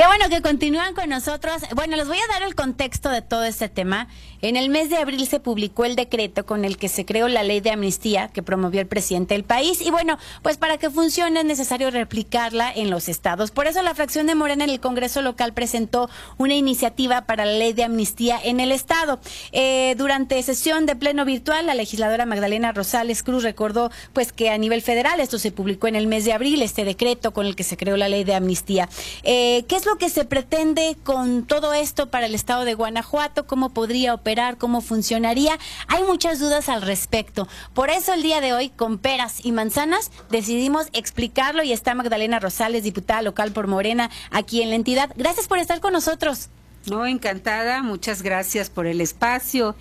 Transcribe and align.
Qué 0.00 0.06
bueno 0.06 0.30
que 0.30 0.40
continúan 0.40 0.94
con 0.94 1.10
nosotros. 1.10 1.60
Bueno, 1.74 1.94
les 1.94 2.08
voy 2.08 2.16
a 2.16 2.32
dar 2.32 2.42
el 2.42 2.54
contexto 2.54 3.10
de 3.10 3.20
todo 3.20 3.44
este 3.44 3.68
tema. 3.68 4.08
En 4.40 4.56
el 4.56 4.70
mes 4.70 4.88
de 4.88 4.96
abril 4.96 5.26
se 5.26 5.40
publicó 5.40 5.84
el 5.84 5.94
decreto 5.94 6.46
con 6.46 6.64
el 6.64 6.78
que 6.78 6.88
se 6.88 7.04
creó 7.04 7.28
la 7.28 7.42
ley 7.42 7.60
de 7.60 7.70
amnistía 7.70 8.28
que 8.28 8.42
promovió 8.42 8.80
el 8.80 8.86
presidente 8.86 9.34
del 9.34 9.44
país. 9.44 9.82
Y 9.82 9.90
bueno, 9.90 10.16
pues 10.40 10.56
para 10.56 10.78
que 10.78 10.88
funcione 10.88 11.40
es 11.40 11.44
necesario 11.44 11.90
replicarla 11.90 12.72
en 12.72 12.88
los 12.88 13.10
estados. 13.10 13.50
Por 13.50 13.66
eso 13.66 13.82
la 13.82 13.94
fracción 13.94 14.26
de 14.26 14.34
Morena 14.34 14.64
en 14.64 14.70
el 14.70 14.80
Congreso 14.80 15.20
local 15.20 15.52
presentó 15.52 16.08
una 16.38 16.54
iniciativa 16.54 17.26
para 17.26 17.44
la 17.44 17.52
ley 17.52 17.74
de 17.74 17.84
amnistía 17.84 18.40
en 18.42 18.60
el 18.60 18.72
estado. 18.72 19.20
Eh, 19.52 19.96
durante 19.98 20.42
sesión 20.42 20.86
de 20.86 20.96
pleno 20.96 21.26
virtual, 21.26 21.66
la 21.66 21.74
legisladora 21.74 22.24
Magdalena 22.24 22.72
Rosales 22.72 23.22
Cruz 23.22 23.42
recordó 23.42 23.90
pues 24.14 24.32
que 24.32 24.48
a 24.48 24.56
nivel 24.56 24.80
federal 24.80 25.20
esto 25.20 25.38
se 25.38 25.52
publicó 25.52 25.88
en 25.88 25.96
el 25.96 26.06
mes 26.06 26.24
de 26.24 26.32
abril, 26.32 26.62
este 26.62 26.86
decreto 26.86 27.34
con 27.34 27.44
el 27.44 27.54
que 27.54 27.64
se 27.64 27.76
creó 27.76 27.98
la 27.98 28.08
ley 28.08 28.24
de 28.24 28.34
amnistía. 28.34 28.88
Eh, 29.24 29.66
¿Qué 29.68 29.76
es 29.76 29.84
lo 29.84 29.89
que 29.98 30.10
se 30.10 30.24
pretende 30.24 30.96
con 31.02 31.44
todo 31.44 31.72
esto 31.72 32.10
para 32.10 32.26
el 32.26 32.34
estado 32.34 32.64
de 32.64 32.74
Guanajuato? 32.74 33.46
¿Cómo 33.46 33.70
podría 33.70 34.14
operar? 34.14 34.56
¿Cómo 34.58 34.80
funcionaría? 34.80 35.58
Hay 35.88 36.02
muchas 36.04 36.38
dudas 36.38 36.68
al 36.68 36.82
respecto. 36.82 37.48
Por 37.74 37.90
eso 37.90 38.12
el 38.12 38.22
día 38.22 38.40
de 38.40 38.52
hoy, 38.52 38.70
con 38.70 38.98
peras 38.98 39.44
y 39.44 39.52
manzanas, 39.52 40.10
decidimos 40.30 40.88
explicarlo 40.92 41.62
y 41.62 41.72
está 41.72 41.94
Magdalena 41.94 42.40
Rosales, 42.40 42.84
diputada 42.84 43.22
local 43.22 43.52
por 43.52 43.66
Morena, 43.66 44.10
aquí 44.30 44.62
en 44.62 44.70
la 44.70 44.76
entidad. 44.76 45.10
Gracias 45.16 45.48
por 45.48 45.58
estar 45.58 45.80
con 45.80 45.92
nosotros. 45.92 46.48
No, 46.86 47.06
encantada. 47.06 47.82
Muchas 47.82 48.22
gracias 48.22 48.70
por 48.70 48.86
el 48.86 49.00
espacio 49.00 49.76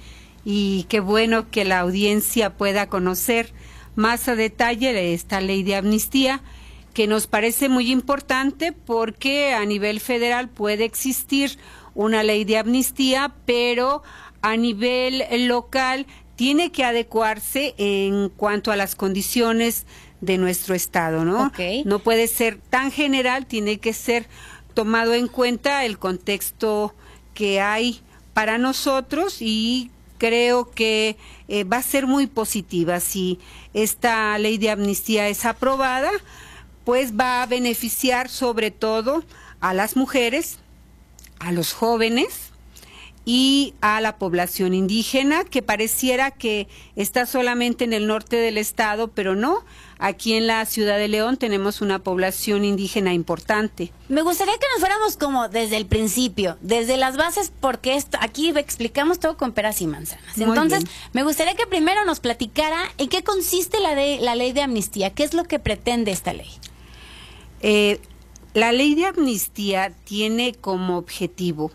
y 0.45 0.85
qué 0.89 0.99
bueno 0.99 1.49
que 1.49 1.65
la 1.65 1.79
audiencia 1.79 2.57
pueda 2.57 2.87
conocer 2.87 3.53
más 3.95 4.27
a 4.27 4.35
detalle 4.35 5.13
esta 5.13 5.41
ley 5.41 5.63
de 5.63 5.75
amnistía 5.75 6.41
que 6.93 7.07
nos 7.07 7.27
parece 7.27 7.69
muy 7.69 7.91
importante 7.91 8.71
porque 8.71 9.53
a 9.53 9.65
nivel 9.65 9.99
federal 9.99 10.49
puede 10.49 10.85
existir 10.85 11.57
una 11.95 12.23
ley 12.23 12.45
de 12.45 12.57
amnistía, 12.57 13.33
pero 13.45 14.03
a 14.41 14.55
nivel 14.57 15.23
local 15.47 16.07
tiene 16.35 16.71
que 16.71 16.83
adecuarse 16.83 17.75
en 17.77 18.29
cuanto 18.29 18.71
a 18.71 18.75
las 18.75 18.95
condiciones 18.95 19.85
de 20.21 20.37
nuestro 20.37 20.75
estado, 20.75 21.25
¿no? 21.25 21.51
No 21.85 21.99
puede 21.99 22.27
ser 22.27 22.59
tan 22.69 22.91
general, 22.91 23.45
tiene 23.45 23.79
que 23.79 23.93
ser 23.93 24.27
tomado 24.73 25.13
en 25.13 25.27
cuenta 25.27 25.85
el 25.85 25.97
contexto 25.97 26.93
que 27.33 27.61
hay 27.61 28.01
para 28.33 28.57
nosotros 28.57 29.37
y 29.41 29.91
creo 30.17 30.71
que 30.71 31.17
eh, 31.47 31.63
va 31.63 31.77
a 31.77 31.83
ser 31.83 32.07
muy 32.07 32.27
positiva 32.27 32.99
si 32.99 33.39
esta 33.73 34.37
ley 34.37 34.57
de 34.57 34.69
amnistía 34.69 35.27
es 35.29 35.45
aprobada 35.45 36.11
pues 36.89 37.13
va 37.13 37.43
a 37.43 37.45
beneficiar 37.45 38.29
sobre 38.29 38.71
todo 38.71 39.23
a 39.59 39.75
las 39.75 39.95
mujeres, 39.95 40.57
a 41.37 41.51
los 41.51 41.71
jóvenes 41.71 42.49
y 43.25 43.75
a 43.79 44.01
la 44.01 44.17
población 44.17 44.73
indígena, 44.73 45.43
que 45.43 45.61
pareciera 45.61 46.31
que 46.31 46.67
está 46.95 47.27
solamente 47.27 47.83
en 47.83 47.93
el 47.93 48.07
norte 48.07 48.37
del 48.37 48.57
estado, 48.57 49.09
pero 49.09 49.35
no. 49.35 49.63
Aquí 49.99 50.33
en 50.33 50.47
la 50.47 50.65
ciudad 50.65 50.97
de 50.97 51.07
León 51.09 51.37
tenemos 51.37 51.81
una 51.81 51.99
población 51.99 52.65
indígena 52.65 53.13
importante. 53.13 53.91
Me 54.07 54.23
gustaría 54.23 54.55
que 54.55 54.65
nos 54.73 54.79
fuéramos 54.79 55.15
como 55.15 55.47
desde 55.47 55.77
el 55.77 55.85
principio, 55.85 56.57
desde 56.61 56.97
las 56.97 57.17
bases, 57.17 57.51
porque 57.61 57.97
esto, 57.97 58.17
aquí 58.19 58.49
explicamos 58.49 59.19
todo 59.19 59.37
con 59.37 59.51
peras 59.51 59.79
y 59.81 59.85
manzanas. 59.85 60.39
Entonces, 60.39 60.85
me 61.13 61.21
gustaría 61.21 61.53
que 61.53 61.67
primero 61.67 62.03
nos 62.03 62.19
platicara 62.19 62.81
en 62.97 63.09
qué 63.09 63.23
consiste 63.23 63.79
la, 63.79 63.93
de, 63.93 64.17
la 64.21 64.33
ley 64.33 64.53
de 64.53 64.63
amnistía, 64.63 65.11
qué 65.11 65.23
es 65.23 65.35
lo 65.35 65.43
que 65.43 65.59
pretende 65.59 66.09
esta 66.09 66.33
ley. 66.33 66.49
Eh, 67.61 67.99
la 68.53 68.71
ley 68.71 68.95
de 68.95 69.05
amnistía 69.05 69.91
tiene 70.05 70.53
como 70.53 70.97
objetivo 70.97 71.71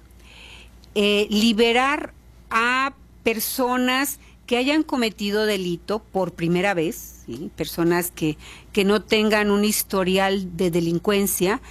eh, 0.94 1.26
liberar 1.30 2.12
a 2.50 2.94
personas 3.22 4.18
que 4.46 4.56
hayan 4.56 4.82
cometido 4.82 5.46
delito 5.46 6.00
por 6.00 6.34
primera 6.34 6.74
vez, 6.74 7.24
personas 7.56 8.10
que, 8.10 8.36
que 8.72 8.84
no 8.84 9.00
tengan 9.00 9.50
un 9.50 9.64
historial 9.64 10.56
de 10.56 10.70
delincuencia 10.70 11.62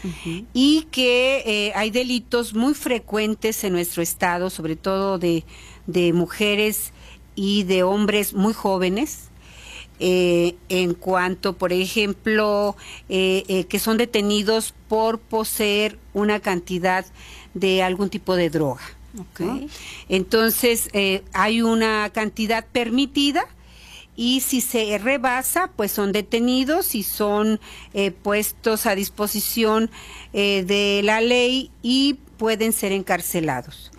y 0.54 0.88
que 0.90 1.44
eh, 1.46 1.72
hay 1.76 1.92
delitos 1.92 2.56
muy 2.56 2.74
frecuentes 2.74 3.64
en 3.64 3.74
nuestro 3.74 4.02
estado, 4.02 4.50
sobre 4.50 4.76
todo 4.76 5.20
de, 5.20 5.46
de 5.86 6.14
mujeres 6.14 6.92
y 7.36 7.64
de 7.64 7.84
hombres 7.84 8.34
muy 8.34 8.54
jóvenes, 8.54 9.30
eh, 10.06 10.58
en 10.68 10.96
cuanto, 10.96 11.54
por 11.54 11.72
ejemplo, 11.72 12.76
eh, 13.08 13.46
eh, 13.48 13.64
que 13.68 13.80
son 13.80 13.96
detenidos 13.96 14.74
por 14.90 15.18
poseer 15.18 15.98
una 16.14 16.42
cantidad 16.42 17.06
de 17.54 17.84
algún 17.84 18.10
tipo 18.10 18.36
de 18.36 18.50
droga. 18.50 18.82
Entonces, 20.10 20.90
hay 21.32 21.62
una 21.62 22.10
cantidad 22.10 22.66
permitida 22.66 23.46
y 24.18 24.42
si 24.42 24.60
se 24.60 24.98
rebasa, 24.98 25.72
pues 25.74 25.94
son 25.94 26.12
detenidos 26.12 26.96
y 26.96 27.04
son 27.04 27.62
puestos 28.24 28.86
a 28.86 28.96
disposición 28.96 29.90
de 30.34 31.02
la 31.04 31.22
ley 31.22 31.72
y 31.82 32.16
pueden 32.38 32.74
ser 32.74 32.92
encarcelados. 32.92 33.92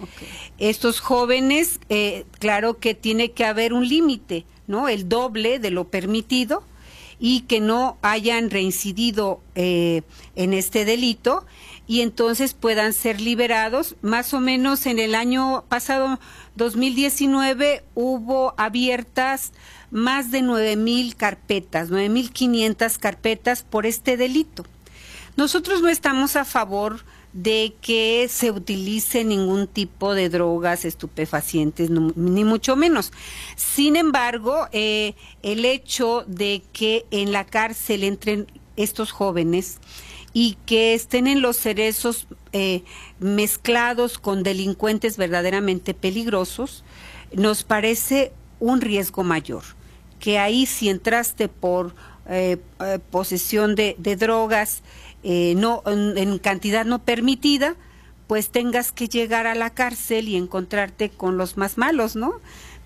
Estos 0.58 1.00
jóvenes, 1.00 1.78
claro 2.40 2.78
que 2.78 2.94
tiene 2.94 3.30
que 3.30 3.44
haber 3.46 3.72
un 3.72 3.88
límite 3.88 4.44
¿no? 4.66 4.88
El 4.88 5.08
doble 5.08 5.58
de 5.58 5.70
lo 5.70 5.88
permitido 5.88 6.64
y 7.18 7.42
que 7.42 7.60
no 7.60 7.96
hayan 8.02 8.50
reincidido 8.50 9.40
eh, 9.54 10.02
en 10.34 10.52
este 10.52 10.84
delito 10.84 11.46
y 11.86 12.00
entonces 12.00 12.54
puedan 12.54 12.92
ser 12.92 13.20
liberados. 13.20 13.96
Más 14.02 14.34
o 14.34 14.40
menos 14.40 14.86
en 14.86 14.98
el 14.98 15.14
año 15.14 15.64
pasado, 15.68 16.18
2019, 16.56 17.84
hubo 17.94 18.54
abiertas 18.56 19.52
más 19.90 20.30
de 20.30 20.42
nueve 20.42 20.76
mil 20.76 21.14
carpetas, 21.16 21.88
nueve 21.90 22.08
mil 22.08 22.30
quinientas 22.30 22.98
carpetas 22.98 23.62
por 23.62 23.86
este 23.86 24.16
delito. 24.16 24.64
Nosotros 25.36 25.82
no 25.82 25.88
estamos 25.88 26.36
a 26.36 26.44
favor 26.44 27.04
de 27.34 27.74
que 27.80 28.28
se 28.30 28.52
utilice 28.52 29.24
ningún 29.24 29.66
tipo 29.66 30.14
de 30.14 30.28
drogas 30.28 30.84
estupefacientes, 30.84 31.90
ni 31.90 32.44
mucho 32.44 32.76
menos. 32.76 33.12
Sin 33.56 33.96
embargo, 33.96 34.68
eh, 34.70 35.14
el 35.42 35.64
hecho 35.64 36.24
de 36.28 36.62
que 36.72 37.04
en 37.10 37.32
la 37.32 37.44
cárcel 37.44 38.04
entren 38.04 38.46
estos 38.76 39.10
jóvenes 39.10 39.78
y 40.32 40.56
que 40.64 40.94
estén 40.94 41.26
en 41.26 41.42
los 41.42 41.56
cerezos 41.56 42.28
eh, 42.52 42.84
mezclados 43.18 44.18
con 44.18 44.44
delincuentes 44.44 45.16
verdaderamente 45.16 45.92
peligrosos, 45.92 46.84
nos 47.32 47.64
parece 47.64 48.32
un 48.60 48.80
riesgo 48.80 49.24
mayor. 49.24 49.64
Que 50.20 50.38
ahí 50.38 50.66
si 50.66 50.88
entraste 50.88 51.48
por 51.48 51.96
eh, 52.28 52.58
posesión 53.10 53.74
de 53.74 54.16
drogas, 54.18 54.82
eh, 55.26 55.54
no 55.56 55.82
en, 55.86 56.38
cantidad 56.38 56.84
no 56.84 56.98
permitida, 56.98 57.76
pues 58.26 58.50
tengas 58.50 58.92
que 58.92 59.08
llegar 59.08 59.46
a 59.46 59.54
la 59.54 59.70
cárcel 59.70 60.28
y 60.28 60.36
encontrarte 60.36 61.08
con 61.08 61.38
los 61.38 61.56
más 61.56 61.78
malos, 61.78 62.14
¿no? 62.14 62.34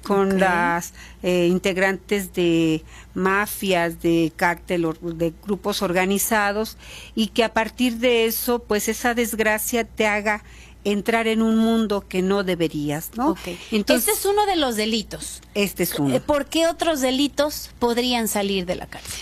Con 0.05 0.39
las 0.39 0.95
eh, 1.25 1.49
integrantes 1.51 2.33
de 2.33 2.85
mafias, 3.15 4.01
de 4.01 4.33
cártel, 4.37 4.87
de 5.03 5.35
grupos 5.45 5.83
organizados, 5.83 6.79
y 7.17 7.29
que 7.29 7.43
a 7.43 7.53
partir 7.53 7.97
de 7.97 8.27
eso, 8.27 8.61
pues 8.61 8.89
esa 8.89 9.15
desgracia 9.15 9.83
te 9.83 10.07
haga 10.07 10.45
entrar 10.93 11.27
en 11.27 11.43
un 11.43 11.57
mundo 11.57 12.05
que 12.09 12.23
no 12.23 12.45
deberías, 12.45 13.11
¿no? 13.17 13.37
Entonces, 13.71 14.09
este 14.09 14.21
es 14.21 14.27
uno 14.27 14.47
de 14.47 14.57
los 14.57 14.77
delitos. 14.77 15.41
Este 15.55 15.83
es 15.83 15.99
uno. 15.99 16.15
Eh, 16.15 16.21
¿Por 16.21 16.47
qué 16.47 16.67
otros 16.67 17.01
delitos 17.01 17.71
podrían 17.79 18.29
salir 18.29 18.67
de 18.67 18.77
la 18.77 18.87
cárcel? 18.87 19.21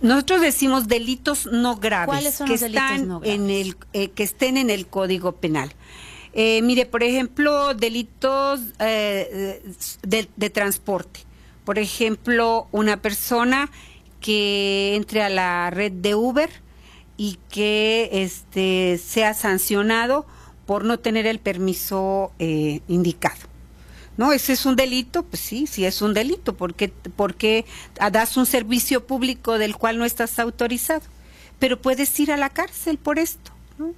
Nosotros 0.00 0.40
decimos 0.40 0.86
delitos 0.86 1.46
no 1.46 1.76
graves 1.76 2.40
que 2.46 2.54
están 2.54 3.20
en 3.24 3.50
el 3.50 3.76
eh, 3.92 4.10
que 4.10 4.22
estén 4.22 4.56
en 4.56 4.70
el 4.70 4.86
Código 4.86 5.32
Penal. 5.32 5.72
Eh, 6.34 6.62
mire, 6.62 6.86
por 6.86 7.02
ejemplo, 7.02 7.74
delitos 7.74 8.60
eh, 8.78 9.62
de, 10.02 10.50
transporte. 10.50 11.20
Por 11.64 11.78
ejemplo, 11.78 12.68
una 12.70 13.02
persona 13.02 13.70
que 14.20 14.94
entre 14.94 15.22
a 15.22 15.30
la 15.30 15.70
red 15.70 15.90
de 15.90 16.14
Uber 16.14 16.50
y 17.16 17.38
que 17.50 18.08
este 18.12 18.98
sea 18.98 19.34
sancionado 19.34 20.26
por 20.68 20.84
no 20.84 20.98
tener 20.98 21.26
el 21.26 21.38
permiso 21.38 22.32
indicado. 22.38 23.40
No, 24.18 24.32
ese 24.32 24.52
es 24.52 24.66
un 24.66 24.76
delito, 24.76 25.22
pues 25.22 25.40
sí, 25.40 25.66
sí 25.66 25.86
es 25.86 26.02
un 26.02 26.12
delito, 26.12 26.54
porque, 26.54 26.92
porque 27.16 27.64
das 28.12 28.36
un 28.36 28.44
servicio 28.44 29.06
público 29.06 29.56
del 29.56 29.76
cual 29.76 29.96
no 29.96 30.04
estás 30.04 30.38
autorizado, 30.38 31.06
pero 31.58 31.80
puedes 31.80 32.20
ir 32.20 32.32
a 32.32 32.36
la 32.36 32.50
cárcel 32.50 32.98
por 32.98 33.18
esto. 33.18 33.50
¿no? 33.78 33.94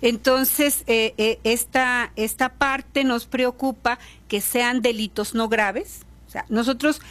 Entonces, 0.00 0.84
eh, 0.86 1.12
eh, 1.18 1.40
esta, 1.44 2.12
esta 2.16 2.54
parte 2.54 3.04
nos 3.04 3.26
preocupa 3.26 3.98
que 4.28 4.40
sean 4.40 4.80
delitos 4.80 5.34
no 5.34 5.50
graves. 5.50 6.00
O 6.26 6.30
sea, 6.30 6.46
nosotros 6.48 7.02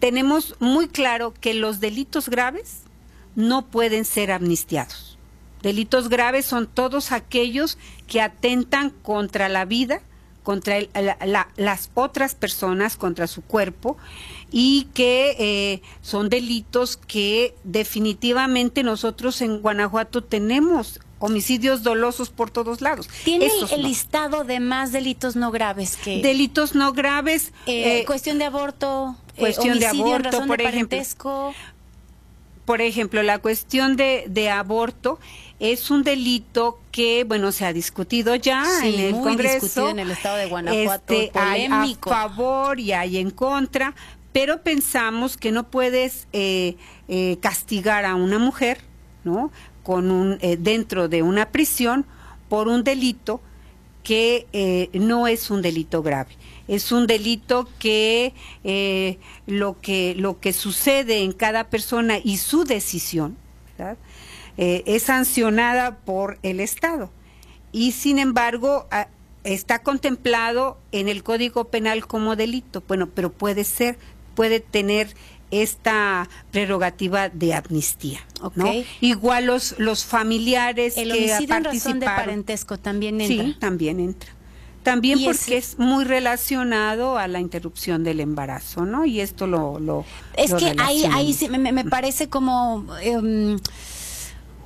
tenemos 0.00 0.56
muy 0.58 0.88
claro 0.88 1.34
que 1.38 1.54
los 1.54 1.78
delitos 1.78 2.28
graves 2.28 2.80
no 3.34 3.66
pueden 3.66 4.04
ser 4.04 4.32
amnistiados. 4.32 5.15
Delitos 5.66 6.08
graves 6.08 6.46
son 6.46 6.68
todos 6.68 7.10
aquellos 7.10 7.76
que 8.06 8.20
atentan 8.20 8.90
contra 8.90 9.48
la 9.48 9.64
vida, 9.64 10.00
contra 10.44 10.76
las 11.56 11.90
otras 11.94 12.36
personas, 12.36 12.96
contra 12.96 13.26
su 13.26 13.42
cuerpo, 13.42 13.96
y 14.52 14.86
que 14.94 15.34
eh, 15.40 15.82
son 16.02 16.28
delitos 16.28 16.96
que 16.96 17.56
definitivamente 17.64 18.84
nosotros 18.84 19.40
en 19.40 19.58
Guanajuato 19.58 20.22
tenemos 20.22 21.00
homicidios 21.18 21.82
dolosos 21.82 22.30
por 22.30 22.52
todos 22.52 22.80
lados. 22.80 23.08
¿Tiene 23.24 23.48
el, 23.72 23.82
listado 23.82 24.44
de 24.44 24.60
más 24.60 24.92
delitos 24.92 25.34
no 25.34 25.50
graves 25.50 25.96
que 25.96 26.22
delitos 26.22 26.76
no 26.76 26.92
graves? 26.92 27.52
Eh, 27.66 28.02
eh, 28.02 28.04
cuestión 28.04 28.38
de 28.38 28.44
aborto, 28.44 29.16
cuestión 29.36 29.80
de 29.80 29.86
aborto, 29.88 30.46
por 30.46 30.60
ejemplo. 30.60 30.96
Por 32.66 32.82
ejemplo, 32.82 33.22
la 33.22 33.38
cuestión 33.38 33.96
de, 33.96 34.24
de 34.28 34.50
aborto 34.50 35.18
es 35.58 35.90
un 35.90 36.02
delito 36.02 36.78
que, 36.92 37.24
bueno, 37.24 37.52
se 37.52 37.64
ha 37.64 37.72
discutido 37.72 38.34
ya 38.34 38.64
en 38.84 39.00
el 39.00 39.12
Congreso. 39.12 39.66
discutido 39.66 39.88
en 39.90 39.98
el 40.00 40.10
estado 40.10 40.36
de 40.36 40.46
Guanajuato, 40.46 41.14
este, 41.14 41.38
Hay 41.38 41.66
a 41.70 41.86
favor 42.02 42.78
y 42.78 42.92
hay 42.92 43.16
en 43.18 43.30
contra, 43.30 43.94
pero 44.32 44.62
pensamos 44.62 45.36
que 45.36 45.52
no 45.52 45.64
puedes 45.70 46.28
eh, 46.32 46.76
eh, 47.08 47.38
castigar 47.40 48.04
a 48.04 48.14
una 48.14 48.38
mujer, 48.38 48.80
¿no? 49.24 49.50
Con 49.82 50.10
un, 50.10 50.38
eh, 50.40 50.58
dentro 50.58 51.08
de 51.08 51.22
una 51.22 51.50
prisión 51.50 52.04
por 52.48 52.68
un 52.68 52.84
delito 52.84 53.40
que 54.02 54.90
no 54.92 55.26
es 55.26 55.50
un 55.50 55.62
delito 55.62 56.00
grave. 56.00 56.30
Es 56.68 56.92
un 56.92 57.06
delito 57.06 57.68
que 57.78 58.34
lo 59.46 59.80
que 59.80 60.14
lo 60.16 60.40
que 60.40 60.52
sucede 60.52 61.22
en 61.22 61.32
cada 61.32 61.68
persona 61.70 62.18
y 62.22 62.38
su 62.38 62.64
decisión. 62.64 63.36
Eh, 64.58 64.82
es 64.86 65.04
sancionada 65.04 65.98
por 65.98 66.38
el 66.42 66.60
Estado 66.60 67.10
y 67.72 67.92
sin 67.92 68.18
embargo 68.18 68.88
está 69.44 69.80
contemplado 69.80 70.78
en 70.92 71.08
el 71.08 71.22
Código 71.22 71.64
Penal 71.64 72.06
como 72.06 72.36
delito. 72.36 72.82
Bueno, 72.88 73.08
pero 73.14 73.30
puede 73.30 73.64
ser, 73.64 73.98
puede 74.34 74.60
tener 74.60 75.14
esta 75.50 76.28
prerrogativa 76.50 77.28
de 77.28 77.54
amnistía. 77.54 78.20
Igual 79.00 79.46
los, 79.46 79.78
los 79.78 80.04
familiares 80.04 80.96
el 80.96 81.12
que 81.12 81.32
homicidio 81.32 81.56
en 81.56 81.64
razón 81.64 82.00
de 82.00 82.06
parentesco 82.06 82.78
también 82.78 83.20
entra. 83.20 83.44
Sí, 83.44 83.56
también 83.58 84.00
entra. 84.00 84.30
También 84.86 85.18
porque 85.24 85.56
es... 85.56 85.80
muy 85.80 86.04
relacionado 86.04 87.18
a 87.18 87.26
la 87.26 87.40
interrupción 87.40 88.04
del 88.04 88.20
embarazo, 88.20 88.86
¿no? 88.86 89.04
Y 89.04 89.20
esto 89.20 89.48
lo... 89.48 89.80
lo 89.80 90.04
es 90.36 90.54
que 90.54 90.76
ahí, 90.78 91.04
ahí 91.12 91.32
sí 91.32 91.48
me, 91.48 91.72
me 91.72 91.84
parece 91.84 92.28
como... 92.28 92.86
Em, 93.02 93.58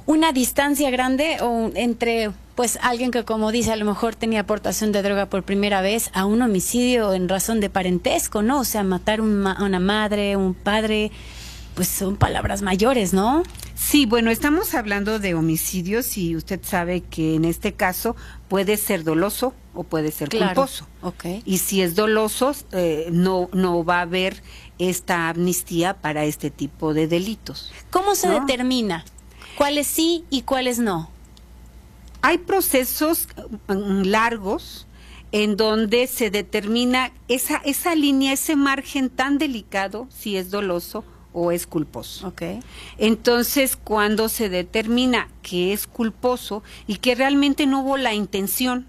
una 0.04 0.32
distancia 0.32 0.90
grande 0.90 1.38
o 1.40 1.70
entre 1.74 2.32
pues 2.54 2.78
alguien 2.82 3.12
que 3.12 3.24
como 3.24 3.52
dice 3.52 3.72
a 3.72 3.76
lo 3.76 3.84
mejor 3.84 4.16
tenía 4.16 4.40
aportación 4.40 4.92
de 4.92 5.02
droga 5.02 5.26
por 5.26 5.44
primera 5.44 5.80
vez 5.80 6.10
a 6.12 6.26
un 6.26 6.42
homicidio 6.42 7.14
en 7.14 7.28
razón 7.28 7.60
de 7.60 7.70
parentesco, 7.70 8.42
¿no? 8.42 8.60
O 8.60 8.64
sea, 8.64 8.82
matar 8.82 9.20
a 9.20 9.22
una 9.22 9.80
madre, 9.80 10.36
un 10.36 10.52
padre, 10.52 11.12
pues 11.74 11.88
son 11.88 12.16
palabras 12.16 12.60
mayores, 12.60 13.14
¿no? 13.14 13.42
Sí, 13.74 14.04
bueno, 14.04 14.30
estamos 14.30 14.74
hablando 14.74 15.18
de 15.18 15.34
homicidios 15.34 16.18
y 16.18 16.36
usted 16.36 16.60
sabe 16.62 17.00
que 17.00 17.36
en 17.36 17.46
este 17.46 17.72
caso 17.72 18.16
puede 18.48 18.76
ser 18.76 19.04
doloso 19.04 19.54
o 19.74 19.84
puede 19.84 20.10
ser 20.10 20.28
culposo. 20.28 20.86
Okay. 21.02 21.42
Y 21.44 21.58
si 21.58 21.82
es 21.82 21.94
doloso, 21.94 22.52
eh, 22.72 23.08
no, 23.10 23.48
no 23.52 23.84
va 23.84 23.98
a 23.98 24.02
haber 24.02 24.42
esta 24.78 25.28
amnistía 25.28 25.94
para 25.94 26.24
este 26.24 26.50
tipo 26.50 26.94
de 26.94 27.06
delitos. 27.06 27.72
¿Cómo 27.90 28.14
se 28.14 28.28
determina 28.28 29.04
¿Cuáles 29.60 29.88
sí 29.88 30.24
y 30.30 30.40
cuáles 30.40 30.78
no? 30.78 31.10
Hay 32.22 32.38
procesos 32.38 33.28
mm, 33.68 34.04
largos 34.04 34.86
en 35.32 35.58
donde 35.58 36.06
se 36.06 36.30
determina 36.30 37.12
esa, 37.28 37.58
esa 37.66 37.94
línea, 37.94 38.32
ese 38.32 38.56
margen 38.56 39.10
tan 39.10 39.36
delicado, 39.36 40.08
si 40.08 40.38
es 40.38 40.50
doloso 40.50 41.04
o 41.34 41.52
es 41.52 41.66
culposo. 41.66 42.28
Okay. 42.28 42.60
Entonces, 42.96 43.76
cuando 43.76 44.30
se 44.30 44.48
determina 44.48 45.28
que 45.42 45.74
es 45.74 45.86
culposo 45.86 46.62
y 46.86 46.96
que 46.96 47.14
realmente 47.14 47.66
no 47.66 47.82
hubo 47.82 47.98
la 47.98 48.14
intención 48.14 48.86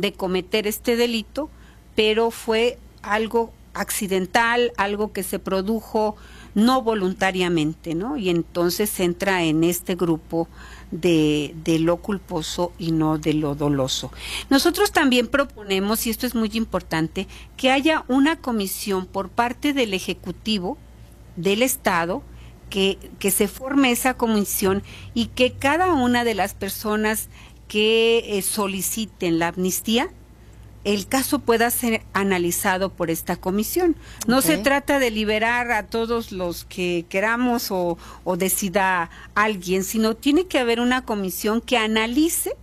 de 0.00 0.12
cometer 0.12 0.66
este 0.66 0.96
delito, 0.96 1.50
pero 1.94 2.30
fue 2.30 2.78
algo 3.02 3.52
accidental, 3.74 4.72
algo 4.76 5.12
que 5.12 5.22
se 5.22 5.38
produjo 5.38 6.16
no 6.54 6.82
voluntariamente, 6.82 7.94
¿no? 7.94 8.16
Y 8.16 8.28
entonces 8.28 8.98
entra 8.98 9.44
en 9.44 9.62
este 9.62 9.94
grupo 9.94 10.48
de, 10.90 11.54
de, 11.64 11.78
lo 11.78 11.98
culposo 11.98 12.72
y 12.78 12.90
no 12.90 13.18
de 13.18 13.34
lo 13.34 13.54
doloso. 13.54 14.10
Nosotros 14.48 14.90
también 14.90 15.28
proponemos, 15.28 16.06
y 16.06 16.10
esto 16.10 16.26
es 16.26 16.34
muy 16.34 16.50
importante, 16.54 17.28
que 17.56 17.70
haya 17.70 18.04
una 18.08 18.36
comisión 18.36 19.06
por 19.06 19.28
parte 19.28 19.72
del 19.72 19.94
Ejecutivo 19.94 20.76
del 21.36 21.62
Estado, 21.62 22.22
que, 22.68 22.98
que 23.18 23.30
se 23.30 23.48
forme 23.48 23.90
esa 23.90 24.14
comisión 24.14 24.82
y 25.14 25.26
que 25.26 25.52
cada 25.52 25.92
una 25.92 26.24
de 26.24 26.34
las 26.34 26.54
personas 26.54 27.28
que 27.70 28.36
eh, 28.36 28.42
soliciten 28.42 29.38
la 29.38 29.48
amnistía 29.48 30.10
el 30.84 31.06
caso 31.06 31.40
pueda 31.40 31.70
ser 31.70 32.02
analizado 32.14 32.90
por 32.90 33.10
esta 33.10 33.36
comisión. 33.36 33.96
No 34.26 34.40
se 34.40 34.56
trata 34.56 34.98
de 34.98 35.10
liberar 35.10 35.72
a 35.72 35.86
todos 35.86 36.32
los 36.32 36.64
que 36.64 37.04
queramos 37.08 37.68
o, 37.70 37.98
decida 38.38 39.10
alguien, 39.34 39.84
sino 39.84 40.14
tiene 40.16 40.46
que 40.46 40.58
haber 40.58 40.80
una 40.80 41.04
comisión 41.04 41.60
que 41.60 41.76
analice 41.76 42.56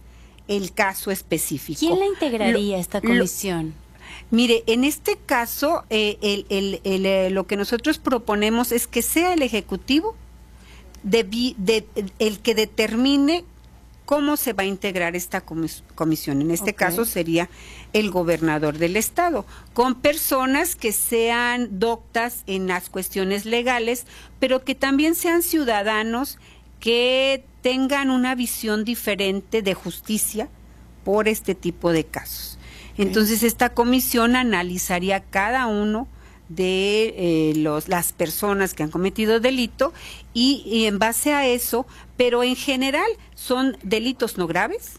el 0.47 0.73
caso 0.73 1.11
específico. 1.11 1.79
¿Quién 1.79 1.99
la 1.99 2.05
integraría 2.07 2.79
esta 2.79 3.01
comisión? 3.01 3.75
mire, 4.31 4.63
en 4.65 4.83
este 4.83 5.17
caso, 5.25 5.83
eh, 5.91 6.17
el, 6.49 6.81
eh, 6.83 7.29
lo 7.29 7.45
que 7.45 7.55
nosotros 7.55 7.99
proponemos 7.99 8.71
es 8.71 8.87
que 8.87 9.03
sea 9.03 9.33
el 9.33 9.43
Ejecutivo 9.43 10.15
de, 11.03 11.85
el 12.17 12.39
que 12.39 12.55
determine 12.55 13.45
cómo 14.07 14.37
se 14.37 14.53
va 14.53 14.63
a 14.63 14.65
integrar 14.65 15.17
esta 15.17 15.41
comisión. 15.41 16.41
En 16.41 16.49
este 16.49 16.73
caso 16.73 17.03
sería 17.03 17.49
el 17.91 18.09
gobernador 18.09 18.77
del 18.77 18.95
estado, 18.95 19.45
con 19.73 19.95
personas 19.95 20.77
que 20.77 20.93
sean 20.93 21.77
doctas 21.77 22.43
en 22.47 22.67
las 22.67 22.89
cuestiones 22.89 23.45
legales, 23.45 24.05
pero 24.39 24.63
que 24.63 24.75
también 24.75 25.13
sean 25.13 25.43
ciudadanos 25.43 26.39
que 26.79 27.43
tengan 27.61 28.09
una 28.09 28.33
visión 28.33 28.85
diferente 28.85 29.61
de 29.61 29.73
justicia 29.73 30.47
por 31.03 31.27
este 31.27 31.53
tipo 31.53 31.91
de 31.91 32.05
casos. 32.05 32.57
Entonces 32.97 33.43
esta 33.43 33.73
comisión 33.73 34.37
analizaría 34.37 35.19
cada 35.19 35.67
uno 35.67 36.07
de 36.49 37.13
eh, 37.17 37.53
los, 37.57 37.87
las 37.87 38.13
personas 38.13 38.73
que 38.73 38.83
han 38.83 38.91
cometido 38.91 39.39
delito 39.39 39.93
y, 40.33 40.85
en 40.85 40.99
base 40.99 41.33
a 41.33 41.47
eso, 41.47 41.85
pero 42.15 42.43
en 42.43 42.55
general 42.55 43.09
son 43.35 43.77
delitos 43.83 44.37
no 44.37 44.47
graves, 44.47 44.93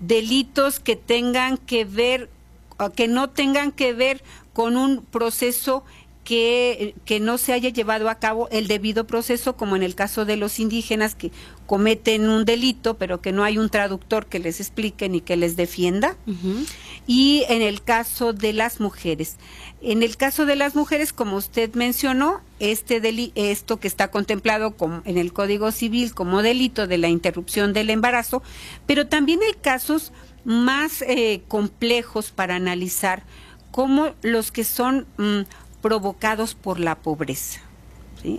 delitos 0.00 0.80
que 0.80 0.96
tengan 0.96 1.58
que 1.58 1.84
ver, 1.84 2.30
que 2.96 3.08
no 3.08 3.30
tengan 3.30 3.72
que 3.72 3.92
ver 3.92 4.22
con 4.52 4.76
un 4.76 5.04
proceso 5.04 5.84
que, 6.24 6.94
que, 7.04 7.18
no 7.18 7.38
se 7.38 7.52
haya 7.52 7.70
llevado 7.70 8.08
a 8.08 8.16
cabo 8.16 8.48
el 8.50 8.68
debido 8.68 9.06
proceso, 9.06 9.56
como 9.56 9.74
en 9.76 9.82
el 9.82 9.94
caso 9.94 10.24
de 10.24 10.36
los 10.36 10.60
indígenas 10.60 11.14
que 11.14 11.32
cometen 11.66 12.28
un 12.28 12.44
delito, 12.44 12.94
pero 12.98 13.20
que 13.20 13.32
no 13.32 13.42
hay 13.42 13.58
un 13.58 13.70
traductor 13.70 14.26
que 14.26 14.38
les 14.38 14.60
explique 14.60 15.08
ni 15.08 15.20
que 15.20 15.36
les 15.36 15.56
defienda. 15.56 16.16
Y 17.06 17.44
en 17.48 17.62
el 17.62 17.82
caso 17.82 18.32
de 18.32 18.52
las 18.52 18.80
mujeres. 18.80 19.36
En 19.82 20.02
el 20.02 20.16
caso 20.16 20.46
de 20.46 20.56
las 20.56 20.74
mujeres, 20.74 21.12
como 21.12 21.36
usted 21.36 21.74
mencionó, 21.74 22.42
este 22.58 23.00
esto 23.34 23.80
que 23.80 23.88
está 23.88 24.10
contemplado 24.10 24.74
en 25.04 25.16
el 25.16 25.32
Código 25.32 25.72
Civil 25.72 26.12
como 26.14 26.42
delito 26.42 26.86
de 26.86 26.98
la 26.98 27.08
interrupción 27.08 27.72
del 27.72 27.88
embarazo, 27.88 28.42
pero 28.86 29.06
también 29.06 29.40
hay 29.42 29.54
casos 29.54 30.12
más 30.44 31.02
eh, 31.02 31.42
complejos 31.48 32.30
para 32.30 32.56
analizar, 32.56 33.24
como 33.70 34.10
los 34.22 34.52
que 34.52 34.64
son 34.64 35.06
mm, 35.16 35.40
provocados 35.82 36.54
por 36.54 36.80
la 36.80 36.96
pobreza. 36.96 37.60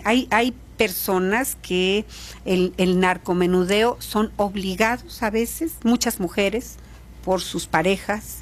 Hay, 0.03 0.27
hay 0.29 0.53
personas 0.77 1.57
que 1.61 2.05
el, 2.45 2.73
el 2.77 2.99
narcomenudeo 2.99 3.97
son 3.99 4.31
obligados 4.37 5.23
a 5.23 5.29
veces, 5.29 5.77
muchas 5.83 6.19
mujeres, 6.19 6.77
por 7.23 7.41
sus 7.41 7.67
parejas, 7.67 8.39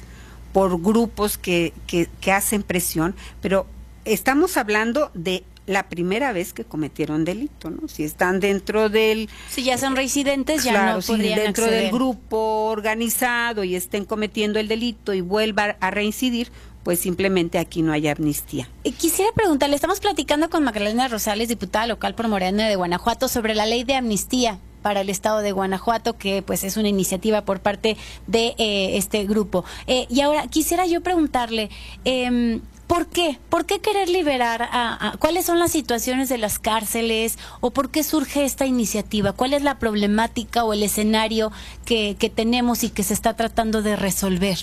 por 0.52 0.80
grupos 0.80 1.38
que, 1.38 1.72
que, 1.86 2.32
hacen 2.32 2.62
presión, 2.62 3.14
pero 3.40 3.66
estamos 4.04 4.56
hablando 4.56 5.10
de 5.14 5.44
la 5.66 5.88
primera 5.88 6.32
vez 6.32 6.52
que 6.52 6.64
cometieron 6.64 7.24
delito, 7.24 7.70
¿no? 7.70 7.86
Si 7.86 8.02
están 8.02 8.40
dentro 8.40 8.88
del... 8.88 9.28
Si 9.48 9.62
ya 9.62 9.78
son 9.78 9.94
residentes, 9.94 10.64
ya 10.64 10.94
no 10.94 11.00
podrían 11.00 11.38
si 11.38 11.44
dentro 11.44 11.66
del 11.66 11.92
grupo 11.92 12.64
organizado 12.70 13.62
y 13.62 13.76
estén 13.76 14.04
cometiendo 14.04 14.58
el 14.58 14.66
delito 14.66 15.14
y 15.14 15.20
vuelvan 15.20 15.76
a 15.78 15.92
reincidir, 15.92 16.50
pues 16.82 17.00
simplemente 17.00 17.58
aquí 17.58 17.82
no 17.82 17.92
hay 17.92 18.08
amnistía. 18.08 18.68
Eh, 18.84 18.92
quisiera 18.92 19.30
preguntarle, 19.32 19.74
estamos 19.76 20.00
platicando 20.00 20.50
con 20.50 20.64
Magdalena 20.64 21.08
Rosales, 21.08 21.48
diputada 21.48 21.86
local 21.86 22.14
por 22.14 22.28
Morena 22.28 22.68
de 22.68 22.76
Guanajuato, 22.76 23.28
sobre 23.28 23.54
la 23.54 23.66
ley 23.66 23.84
de 23.84 23.94
amnistía 23.94 24.58
para 24.82 25.02
el 25.02 25.10
estado 25.10 25.40
de 25.40 25.52
Guanajuato, 25.52 26.16
que 26.16 26.42
pues 26.42 26.64
es 26.64 26.76
una 26.76 26.88
iniciativa 26.88 27.44
por 27.44 27.60
parte 27.60 27.96
de 28.26 28.54
eh, 28.58 28.96
este 28.96 29.24
grupo. 29.24 29.64
Eh, 29.86 30.06
y 30.08 30.20
ahora 30.20 30.46
quisiera 30.48 30.86
yo 30.86 31.00
preguntarle, 31.02 31.70
eh, 32.04 32.60
¿Por 32.90 33.06
qué? 33.06 33.38
¿Por 33.50 33.66
qué 33.66 33.78
querer 33.78 34.08
liberar 34.08 34.68
a, 34.72 35.14
cuáles 35.20 35.46
son 35.46 35.60
las 35.60 35.70
situaciones 35.70 36.28
de 36.28 36.38
las 36.38 36.58
cárceles 36.58 37.38
o 37.60 37.70
por 37.70 37.92
qué 37.92 38.02
surge 38.02 38.44
esta 38.44 38.66
iniciativa? 38.66 39.32
¿Cuál 39.32 39.52
es 39.52 39.62
la 39.62 39.78
problemática 39.78 40.64
o 40.64 40.72
el 40.72 40.82
escenario 40.82 41.52
que, 41.84 42.16
que 42.18 42.30
tenemos 42.30 42.82
y 42.82 42.90
que 42.90 43.04
se 43.04 43.14
está 43.14 43.36
tratando 43.36 43.82
de 43.82 43.94
resolver? 43.94 44.58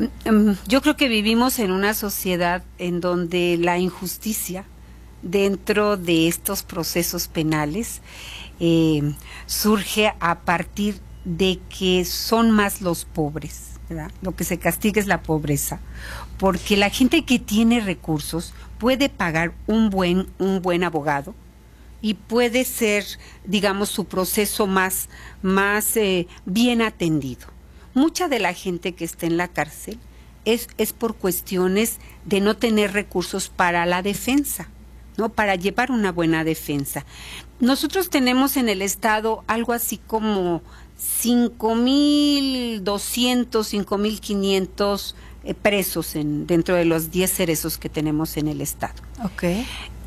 Mm, 0.00 0.30
mm, 0.30 0.58
yo 0.66 0.82
creo 0.82 0.96
que 0.96 1.08
vivimos 1.08 1.58
en 1.58 1.70
una 1.70 1.94
sociedad 1.94 2.64
en 2.78 3.00
donde 3.00 3.56
la 3.58 3.78
injusticia 3.78 4.64
dentro 5.22 5.96
de 5.96 6.26
estos 6.28 6.62
procesos 6.62 7.28
penales 7.28 8.00
eh, 8.58 9.14
surge 9.46 10.12
a 10.18 10.40
partir 10.40 11.00
de 11.24 11.60
que 11.68 12.04
son 12.04 12.50
más 12.50 12.80
los 12.80 13.04
pobres 13.04 13.70
lo 14.22 14.36
que 14.36 14.44
se 14.44 14.58
castiga 14.58 15.00
es 15.00 15.06
la 15.06 15.22
pobreza, 15.22 15.80
porque 16.38 16.76
la 16.76 16.90
gente 16.90 17.24
que 17.24 17.38
tiene 17.38 17.80
recursos 17.80 18.54
puede 18.78 19.08
pagar 19.08 19.52
un 19.66 19.90
buen, 19.90 20.28
un 20.38 20.62
buen 20.62 20.84
abogado 20.84 21.34
y 22.00 22.14
puede 22.14 22.64
ser, 22.64 23.04
digamos, 23.44 23.90
su 23.90 24.06
proceso 24.06 24.66
más, 24.66 25.08
más 25.42 25.96
eh, 25.96 26.28
bien 26.46 26.82
atendido. 26.82 27.46
Mucha 27.94 28.28
de 28.28 28.38
la 28.38 28.54
gente 28.54 28.92
que 28.92 29.04
está 29.04 29.26
en 29.26 29.36
la 29.36 29.48
cárcel 29.48 29.98
es, 30.44 30.68
es 30.78 30.92
por 30.92 31.16
cuestiones 31.16 31.98
de 32.24 32.40
no 32.40 32.56
tener 32.56 32.92
recursos 32.92 33.48
para 33.48 33.86
la 33.86 34.02
defensa. 34.02 34.68
¿no? 35.16 35.28
para 35.28 35.54
llevar 35.54 35.90
una 35.90 36.12
buena 36.12 36.44
defensa. 36.44 37.04
Nosotros 37.58 38.08
tenemos 38.10 38.56
en 38.56 38.68
el 38.70 38.80
Estado 38.80 39.44
algo 39.46 39.72
así 39.74 39.98
como 39.98 40.62
5.200, 40.98 42.80
5.500 43.50 45.14
eh, 45.42 45.54
presos 45.54 46.16
en, 46.16 46.46
dentro 46.46 46.74
de 46.74 46.84
los 46.84 47.10
10 47.10 47.32
cerezos 47.32 47.78
que 47.78 47.88
tenemos 47.88 48.36
en 48.36 48.48
el 48.48 48.60
Estado. 48.60 48.94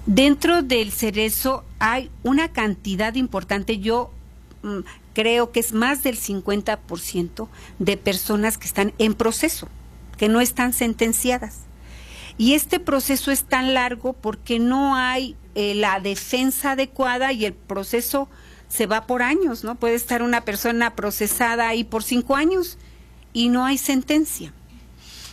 Dentro 0.05 0.61
del 0.61 0.91
cerezo 0.91 1.63
hay 1.79 2.11
una 2.23 2.51
cantidad 2.51 3.15
importante, 3.15 3.79
yo 3.79 4.11
creo 5.13 5.51
que 5.51 5.59
es 5.59 5.73
más 5.73 6.03
del 6.03 6.19
50% 6.19 7.47
de 7.79 7.97
personas 7.97 8.57
que 8.57 8.67
están 8.67 8.93
en 8.97 9.13
proceso, 9.13 9.67
que 10.17 10.29
no 10.29 10.41
están 10.41 10.73
sentenciadas. 10.73 11.61
Y 12.37 12.53
este 12.53 12.79
proceso 12.79 13.31
es 13.31 13.43
tan 13.43 13.73
largo 13.73 14.13
porque 14.13 14.59
no 14.59 14.95
hay 14.95 15.35
eh, 15.55 15.75
la 15.75 15.99
defensa 15.99 16.71
adecuada 16.71 17.31
y 17.31 17.45
el 17.45 17.53
proceso 17.53 18.27
se 18.67 18.87
va 18.87 19.05
por 19.05 19.21
años, 19.21 19.63
¿no? 19.63 19.75
Puede 19.75 19.93
estar 19.95 20.23
una 20.23 20.41
persona 20.41 20.95
procesada 20.95 21.67
ahí 21.67 21.83
por 21.83 22.03
cinco 22.03 22.35
años 22.35 22.79
y 23.31 23.49
no 23.49 23.65
hay 23.65 23.77
sentencia. 23.77 24.51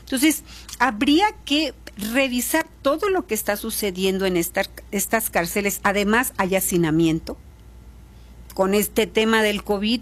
Entonces, 0.00 0.44
habría 0.78 1.26
que 1.44 1.72
revisar 1.96 2.66
todo 2.82 3.08
lo 3.08 3.26
que 3.26 3.34
está 3.34 3.56
sucediendo 3.56 4.26
en 4.26 4.36
estas 4.36 5.30
cárceles. 5.30 5.80
Además, 5.84 6.32
hay 6.36 6.56
hacinamiento. 6.56 7.38
Con 8.54 8.74
este 8.74 9.06
tema 9.06 9.42
del 9.42 9.62
COVID, 9.64 10.00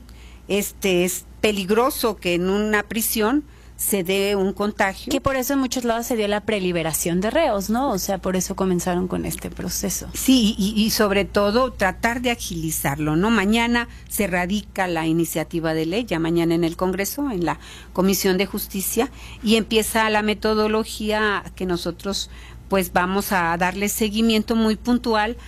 este 0.49 1.05
es 1.05 1.25
peligroso 1.41 2.17
que 2.17 2.35
en 2.35 2.51
una 2.51 2.83
prisión 2.83 3.45
se 3.79 4.03
dé 4.03 4.35
un 4.35 4.53
contagio. 4.53 5.11
Que 5.11 5.21
por 5.21 5.37
eso 5.37 5.53
en 5.53 5.61
muchos 5.61 5.85
lados 5.85 6.05
se 6.07 6.17
dio 6.17 6.27
la 6.27 6.41
preliberación 6.41 7.21
de 7.21 7.31
reos, 7.31 7.71
¿no? 7.71 7.91
O 7.93 7.99
sea, 7.99 8.19
por 8.19 8.35
eso 8.35 8.57
comenzaron 8.57 9.07
con 9.07 9.25
este 9.25 9.51
proceso. 9.51 10.09
Sí, 10.15 10.57
y, 10.59 10.91
sobre 10.91 11.25
todo 11.25 11.73
tratar 11.73 12.21
de 12.21 12.33
agilizarlo, 12.33 13.15
¿no? 13.15 13.31
Mañana 13.31 13.89
se 14.09 14.27
radica 14.27 14.89
la 14.89 15.07
iniciativa 15.07 15.75
de 15.75 15.87
ley, 15.87 16.05
ya 16.05 16.19
mañana 16.19 16.57
en 16.57 16.65
el 16.65 16.77
Congreso, 16.77 17.31
en 17.31 17.45
la 17.45 17.61
Comisión 17.93 18.37
de 18.37 18.47
Justicia, 18.47 19.13
y 19.45 19.55
empieza 19.55 20.11
la 20.11 20.23
metodología 20.23 21.45
que 21.55 21.65
nosotros 21.65 22.31
pues 22.69 22.93
vamos 22.93 23.33
a 23.33 23.57
darle 23.57 23.89
seguimiento 23.89 24.55
muy 24.55 24.77
puntual 24.77 25.39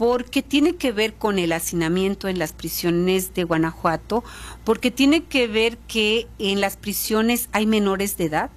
porque 0.00 0.40
tiene 0.40 0.76
que 0.76 0.92
ver 0.92 1.12
con 1.12 1.38
el 1.38 1.52
hacinamiento 1.52 2.28
en 2.28 2.38
las 2.38 2.54
prisiones 2.54 3.34
de 3.34 3.44
Guanajuato, 3.44 4.24
porque 4.64 4.90
tiene 4.90 5.24
que 5.24 5.46
ver 5.46 5.76
que 5.76 6.26
en 6.38 6.62
las 6.62 6.78
prisiones 6.78 7.50
hay 7.52 7.66
menores 7.66 8.16
de 8.16 8.24
edad 8.24 8.50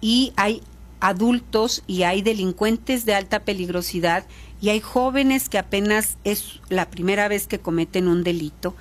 y 0.00 0.32
hay 0.34 0.60
adultos 0.98 1.84
y 1.86 2.02
hay 2.02 2.20
delincuentes 2.20 3.04
de 3.04 3.14
alta 3.14 3.44
peligrosidad 3.44 4.26
y 4.60 4.70
hay 4.70 4.80
jóvenes 4.80 5.48
que 5.48 5.58
apenas 5.58 6.16
es 6.24 6.58
la 6.68 6.90
primera 6.90 7.28
vez 7.28 7.46
que 7.46 7.60
cometen 7.60 8.08
un 8.08 8.24
delito 8.24 8.74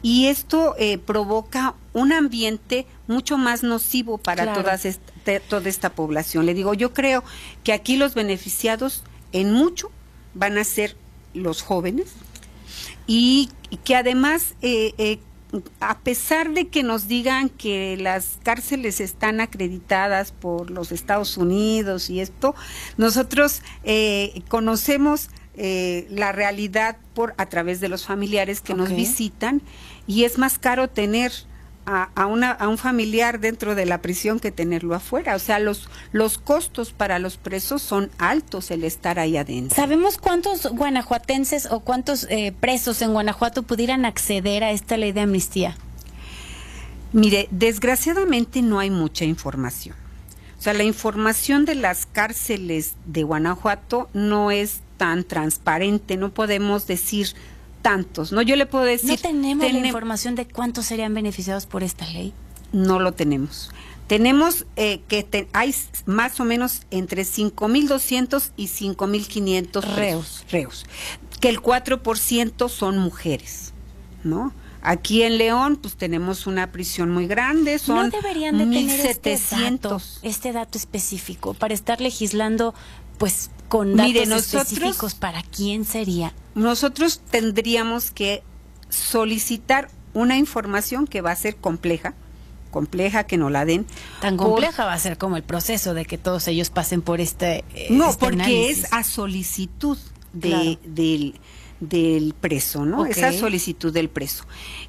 y 0.00 0.26
esto 0.26 0.76
eh, 0.78 0.98
provoca 0.98 1.74
un 1.92 2.12
ambiente 2.12 2.86
mucho 3.08 3.36
más 3.36 3.64
nocivo 3.64 4.18
para 4.18 4.54
todas 4.54 4.86
toda 5.48 5.68
esta 5.68 5.90
población. 5.90 6.46
Le 6.46 6.54
digo, 6.54 6.72
yo 6.74 6.94
creo 6.94 7.24
que 7.64 7.72
aquí 7.72 7.96
los 7.96 8.14
beneficiados 8.14 9.02
en 9.32 9.50
mucho 9.50 9.90
van 10.34 10.56
a 10.56 10.62
ser 10.62 10.96
los 11.38 11.62
jóvenes. 11.62 12.12
Y, 13.06 13.50
que 13.84 13.96
además, 13.96 14.54
eh, 14.60 14.92
eh, 14.98 15.18
a 15.80 15.98
pesar 15.98 16.52
de 16.52 16.68
que 16.68 16.82
nos 16.82 17.08
digan 17.08 17.48
que 17.48 17.96
las 17.96 18.38
cárceles 18.42 19.00
están 19.00 19.40
acreditadas 19.40 20.32
por 20.32 20.70
los 20.70 20.92
Estados 20.92 21.38
Unidos 21.38 22.10
y 22.10 22.20
esto, 22.20 22.54
nosotros 22.96 23.62
eh, 23.84 24.42
conocemos 24.48 25.30
la 26.08 26.30
realidad 26.30 26.98
por 27.14 27.34
a 27.36 27.46
través 27.46 27.80
de 27.80 27.88
los 27.88 28.06
familiares 28.06 28.60
que 28.60 28.74
nos 28.74 28.94
visitan 28.94 29.60
y 30.06 30.22
es 30.22 30.38
más 30.38 30.56
caro 30.56 30.86
tener 30.86 31.32
a, 31.88 32.26
una, 32.26 32.50
a 32.50 32.68
un 32.68 32.76
familiar 32.76 33.40
dentro 33.40 33.74
de 33.74 33.86
la 33.86 34.02
prisión 34.02 34.40
que 34.40 34.50
tenerlo 34.50 34.94
afuera. 34.94 35.34
O 35.34 35.38
sea, 35.38 35.58
los, 35.58 35.88
los 36.12 36.36
costos 36.36 36.92
para 36.92 37.18
los 37.18 37.38
presos 37.38 37.80
son 37.80 38.10
altos 38.18 38.70
el 38.70 38.84
estar 38.84 39.18
ahí 39.18 39.38
adentro. 39.38 39.74
¿Sabemos 39.74 40.18
cuántos 40.18 40.66
guanajuatenses 40.66 41.66
o 41.70 41.80
cuántos 41.80 42.26
eh, 42.28 42.52
presos 42.60 43.00
en 43.00 43.12
Guanajuato 43.12 43.62
pudieran 43.62 44.04
acceder 44.04 44.64
a 44.64 44.72
esta 44.72 44.98
ley 44.98 45.12
de 45.12 45.22
amnistía? 45.22 45.76
Mire, 47.12 47.48
desgraciadamente 47.50 48.60
no 48.60 48.80
hay 48.80 48.90
mucha 48.90 49.24
información. 49.24 49.96
O 50.58 50.62
sea, 50.62 50.74
la 50.74 50.84
información 50.84 51.64
de 51.64 51.74
las 51.74 52.04
cárceles 52.04 52.96
de 53.06 53.22
Guanajuato 53.22 54.10
no 54.12 54.50
es 54.50 54.80
tan 54.98 55.24
transparente, 55.24 56.16
no 56.16 56.34
podemos 56.34 56.86
decir 56.86 57.28
tantos, 57.82 58.32
¿no? 58.32 58.42
Yo 58.42 58.56
le 58.56 58.66
puedo 58.66 58.84
decir... 58.84 59.10
¿No 59.10 59.16
tenemos 59.16 59.72
la 59.72 59.78
información 59.78 60.34
de 60.34 60.46
cuántos 60.46 60.86
serían 60.86 61.14
beneficiados 61.14 61.66
por 61.66 61.82
esta 61.82 62.06
ley? 62.06 62.32
No 62.72 62.98
lo 62.98 63.12
tenemos. 63.12 63.70
Tenemos 64.06 64.66
eh, 64.76 65.00
que 65.06 65.48
hay 65.52 65.74
más 66.06 66.40
o 66.40 66.44
menos 66.44 66.82
entre 66.90 67.22
5.200 67.22 68.52
y 68.56 68.66
5.500 68.66 69.94
reos, 69.94 70.46
reos, 70.50 70.86
que 71.40 71.50
el 71.50 71.60
4% 71.60 72.68
son 72.70 72.98
mujeres, 72.98 73.74
¿no? 74.24 74.54
Aquí 74.80 75.22
en 75.24 75.36
León, 75.36 75.76
pues 75.76 75.96
tenemos 75.96 76.46
una 76.46 76.72
prisión 76.72 77.10
muy 77.10 77.26
grande, 77.26 77.78
son 77.78 78.08
¿No 78.08 78.10
deberían 78.10 78.56
de 78.56 78.64
tener 78.64 79.06
este 79.06 79.38
dato, 79.50 80.00
este 80.22 80.52
dato 80.52 80.78
específico 80.78 81.52
para 81.52 81.74
estar 81.74 82.00
legislando 82.00 82.74
pues 83.18 83.50
con 83.68 83.96
datos 83.96 84.54
específicos 84.54 85.14
para 85.14 85.42
quién 85.42 85.84
sería. 85.84 86.32
Nosotros 86.54 87.20
tendríamos 87.30 88.10
que 88.10 88.42
solicitar 88.88 89.90
una 90.14 90.36
información 90.36 91.06
que 91.06 91.20
va 91.20 91.32
a 91.32 91.36
ser 91.36 91.56
compleja, 91.56 92.14
compleja 92.70 93.24
que 93.24 93.36
no 93.36 93.50
la 93.50 93.64
den. 93.64 93.86
Tan 94.20 94.36
compleja 94.36 94.84
va 94.84 94.94
a 94.94 94.98
ser 94.98 95.18
como 95.18 95.36
el 95.36 95.42
proceso 95.42 95.94
de 95.94 96.04
que 96.04 96.18
todos 96.18 96.48
ellos 96.48 96.70
pasen 96.70 97.02
por 97.02 97.20
este. 97.20 97.64
Eh, 97.74 97.88
no, 97.90 98.10
este 98.10 98.24
porque 98.24 98.70
es 98.70 98.92
a 98.92 99.04
solicitud 99.04 99.98
de, 100.32 100.78
del, 100.84 101.40
del 101.80 102.34
preso, 102.34 102.84
¿no? 102.84 103.06
Esa 103.06 103.32
solicitud 103.32 103.92
del 103.92 104.08
preso. 104.08 104.44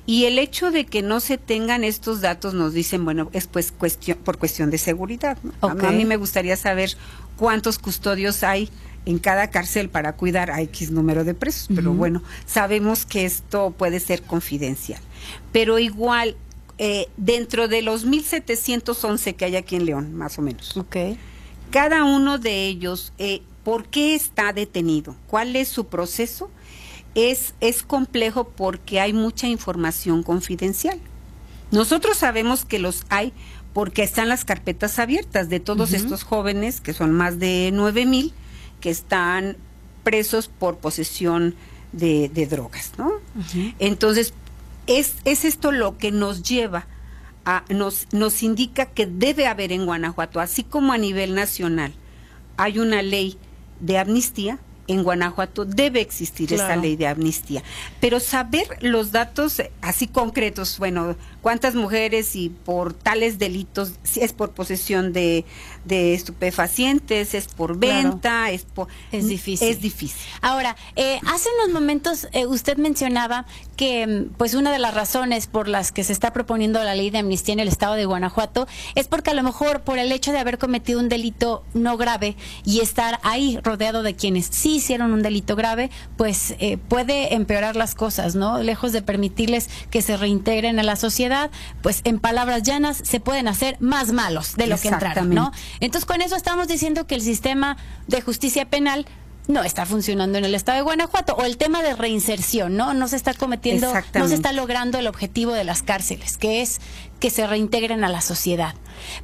Y 0.05 0.25
el 0.25 0.39
hecho 0.39 0.71
de 0.71 0.85
que 0.85 1.01
no 1.01 1.19
se 1.19 1.37
tengan 1.37 1.83
estos 1.83 2.21
datos 2.21 2.53
nos 2.53 2.73
dicen, 2.73 3.05
bueno, 3.05 3.29
es 3.33 3.47
pues 3.47 3.71
cuestión, 3.71 4.17
por 4.17 4.37
cuestión 4.37 4.71
de 4.71 4.77
seguridad. 4.77 5.37
A 5.61 5.91
mí 5.91 6.05
me 6.05 6.17
gustaría 6.17 6.57
saber 6.57 6.97
cuántos 7.37 7.77
custodios 7.77 8.43
hay 8.43 8.69
en 9.05 9.19
cada 9.19 9.49
cárcel 9.49 9.89
para 9.89 10.13
cuidar 10.13 10.51
a 10.51 10.61
X 10.61 10.91
número 10.91 11.23
de 11.23 11.33
presos, 11.33 11.69
pero 11.73 11.93
bueno, 11.93 12.21
sabemos 12.45 13.05
que 13.05 13.25
esto 13.25 13.73
puede 13.77 13.99
ser 13.99 14.21
confidencial. 14.23 15.01
Pero 15.51 15.79
igual, 15.79 16.35
eh, 16.77 17.07
dentro 17.17 17.67
de 17.67 17.81
los 17.81 18.05
1.711 18.05 19.35
que 19.35 19.45
hay 19.45 19.55
aquí 19.55 19.75
en 19.75 19.85
León, 19.85 20.13
más 20.15 20.37
o 20.37 20.41
menos, 20.41 20.75
okay. 20.77 21.17
cada 21.71 22.03
uno 22.03 22.37
de 22.37 22.67
ellos, 22.67 23.13
eh, 23.17 23.41
¿por 23.63 23.85
qué 23.85 24.15
está 24.15 24.53
detenido? 24.53 25.15
¿Cuál 25.27 25.55
es 25.55 25.69
su 25.69 25.87
proceso? 25.87 26.51
Es, 27.15 27.53
es 27.59 27.83
complejo 27.83 28.49
porque 28.49 28.99
hay 28.99 29.13
mucha 29.13 29.47
información 29.47 30.23
confidencial. 30.23 30.99
Nosotros 31.71 32.17
sabemos 32.17 32.65
que 32.65 32.79
los 32.79 33.05
hay 33.09 33.33
porque 33.73 34.03
están 34.03 34.29
las 34.29 34.45
carpetas 34.45 34.99
abiertas 34.99 35.49
de 35.49 35.59
todos 35.59 35.93
estos 35.93 36.23
jóvenes, 36.23 36.81
que 36.81 36.93
son 36.93 37.11
más 37.11 37.39
de 37.39 37.69
nueve 37.71 38.05
mil, 38.05 38.33
que 38.81 38.89
están 38.89 39.57
presos 40.03 40.47
por 40.47 40.77
posesión 40.77 41.55
de, 41.91 42.29
drogas, 42.49 42.93
¿no? 42.97 43.11
Entonces, 43.77 44.33
es, 44.87 45.15
es 45.25 45.45
esto 45.45 45.71
lo 45.71 45.97
que 45.97 46.11
nos 46.11 46.43
lleva 46.43 46.87
a, 47.45 47.63
nos, 47.69 48.07
nos 48.11 48.41
indica 48.43 48.87
que 48.87 49.05
debe 49.05 49.47
haber 49.47 49.71
en 49.71 49.85
Guanajuato, 49.85 50.39
así 50.39 50.63
como 50.63 50.93
a 50.93 50.97
nivel 50.97 51.35
nacional, 51.35 51.93
hay 52.57 52.79
una 52.79 53.01
ley 53.01 53.37
de 53.79 53.97
amnistía, 53.97 54.59
en 54.89 55.03
Guanajuato 55.03 55.65
debe 55.65 56.01
existir 56.01 56.51
esa 56.53 56.75
ley 56.75 56.95
de 56.95 57.07
amnistía. 57.07 57.63
Pero 58.01 58.19
saber 58.19 58.67
los 58.81 59.11
datos 59.11 59.61
así 59.81 60.07
concretos, 60.07 60.79
bueno, 60.79 61.15
cuántas 61.41 61.75
mujeres 61.75 62.35
y 62.35 62.49
por 62.49 62.93
tales 62.93 63.39
delitos, 63.39 63.93
si 64.03 64.21
es 64.21 64.33
por 64.33 64.51
posesión 64.51 65.13
de, 65.13 65.45
de 65.85 66.13
estupefacientes, 66.13 67.33
es 67.33 67.47
por 67.47 67.77
venta, 67.77 68.49
es 68.51 68.63
por... 68.63 68.87
Es 69.11 69.27
difícil. 69.27 69.67
Es 69.67 69.79
difícil. 69.79 70.19
Ahora, 70.41 70.75
eh, 70.95 71.19
hace 71.27 71.49
unos 71.61 71.73
momentos 71.73 72.27
eh, 72.31 72.47
usted 72.47 72.77
mencionaba 72.77 73.45
que 73.75 74.07
mm, 74.07 74.33
pues 74.37 74.55
una 74.55 74.71
de 74.71 74.79
las 74.79 74.93
razones 74.93 75.47
por 75.47 75.67
las 75.67 75.91
que 75.91 76.03
se 76.03 76.13
está 76.13 76.33
proponiendo 76.33 76.83
la 76.83 76.95
ley 76.95 77.09
de 77.11 77.19
amnistía 77.19 77.53
en 77.53 77.59
el 77.59 77.67
estado 77.67 77.93
de 77.93 78.05
Guanajuato 78.05 78.67
es 78.95 79.07
porque 79.07 79.29
a 79.29 79.33
lo 79.33 79.43
mejor 79.43 79.81
por 79.81 79.99
el 79.99 80.11
hecho 80.11 80.31
de 80.31 80.39
haber 80.39 80.57
cometido 80.57 80.99
un 80.99 81.09
delito 81.09 81.63
no 81.73 81.95
grave 81.95 82.35
y 82.65 82.81
estar 82.81 83.19
ahí 83.23 83.59
rodeado 83.63 84.03
de 84.03 84.15
quienes 84.15 84.47
sí 84.47 84.78
hicieron 84.79 85.13
un 85.13 85.21
delito 85.21 85.55
grave, 85.55 85.89
pues 86.17 86.55
eh, 86.59 86.77
puede 86.77 87.35
empeorar 87.35 87.75
las 87.75 87.95
cosas, 87.95 88.35
¿no? 88.35 88.61
Lejos 88.61 88.91
de 88.91 89.01
permitirles 89.01 89.69
que 89.89 90.01
se 90.01 90.17
reintegren 90.17 90.79
a 90.79 90.83
la 90.83 90.95
sociedad, 90.95 91.51
pues 91.81 92.01
en 92.03 92.19
palabras 92.19 92.63
llanas 92.63 93.01
se 93.03 93.19
pueden 93.19 93.47
hacer 93.47 93.77
más 93.79 94.11
malos 94.11 94.55
de 94.55 94.67
lo 94.67 94.77
que 94.77 94.89
entraron, 94.89 95.29
¿no? 95.29 95.51
Entonces 95.79 96.05
con 96.05 96.21
eso 96.21 96.35
estamos 96.35 96.67
diciendo 96.67 97.07
que 97.07 97.15
el 97.15 97.21
sistema 97.21 97.77
de 98.07 98.21
justicia 98.21 98.65
penal 98.69 99.05
no 99.49 99.63
está 99.63 99.85
funcionando 99.87 100.37
en 100.37 100.45
el 100.45 100.53
estado 100.53 100.77
de 100.77 100.83
Guanajuato 100.83 101.33
o 101.33 101.43
el 101.43 101.57
tema 101.57 101.81
de 101.81 101.95
reinserción, 101.95 102.77
¿no? 102.77 102.93
No 102.93 103.07
se 103.07 103.15
está 103.15 103.33
cometiendo, 103.33 103.91
no 104.13 104.27
se 104.27 104.35
está 104.35 104.53
logrando 104.53 104.99
el 104.99 105.07
objetivo 105.07 105.53
de 105.53 105.63
las 105.63 105.81
cárceles, 105.81 106.37
que 106.37 106.61
es 106.61 106.79
que 107.19 107.29
se 107.29 107.45
reintegren 107.45 108.03
a 108.03 108.09
la 108.09 108.21
sociedad. 108.21 108.75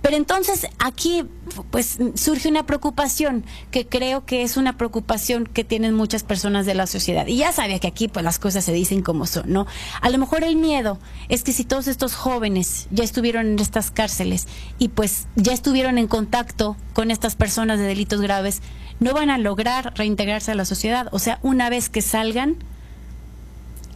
Pero 0.02 0.16
entonces 0.16 0.68
aquí 0.80 1.26
pues 1.72 1.98
surge 2.16 2.50
una 2.50 2.66
preocupación 2.66 3.46
que 3.72 3.88
creo 3.88 4.26
que 4.26 4.44
es 4.44 4.58
una 4.58 4.78
preocupación 4.78 5.46
que 5.46 5.64
tienen 5.64 5.94
muchas 5.94 6.24
personas 6.24 6.66
de 6.66 6.76
la 6.76 6.88
sociedad. 6.88 7.28
Y 7.28 7.38
ya 7.38 7.52
sabía 7.52 7.80
que 7.80 7.88
aquí 7.88 8.08
pues 8.08 8.24
las 8.24 8.40
cosas 8.40 8.64
se 8.66 8.74
dicen 8.74 9.02
como 9.02 9.26
son, 9.26 9.52
¿no? 9.52 9.68
A 10.02 10.10
lo 10.10 10.18
mejor 10.18 10.44
el 10.44 10.56
miedo 10.56 11.00
es 11.30 11.44
que 11.44 11.54
si 11.54 11.64
todos 11.64 11.88
estos 11.88 12.16
jóvenes 12.16 12.88
ya 12.92 13.04
estuvieron 13.04 13.48
en 13.48 13.60
estas 13.60 13.92
cárceles 13.92 14.48
y 14.80 14.90
pues 14.90 15.28
ya 15.36 15.54
estuvieron 15.54 15.98
en 15.98 16.08
contacto 16.08 16.78
con 16.94 17.12
estas 17.12 17.36
personas 17.36 17.80
de 17.80 17.86
delitos 17.86 18.22
graves, 18.22 18.62
no 19.00 19.14
van 19.14 19.30
a 19.30 19.38
lograr 19.38 19.94
reintegrarse 19.96 20.52
a 20.52 20.56
la 20.56 20.66
sociedad. 20.66 21.08
O 21.12 21.20
sea, 21.20 21.40
una 21.42 21.70
vez 21.70 21.90
que 21.90 22.02
salgan, 22.02 22.58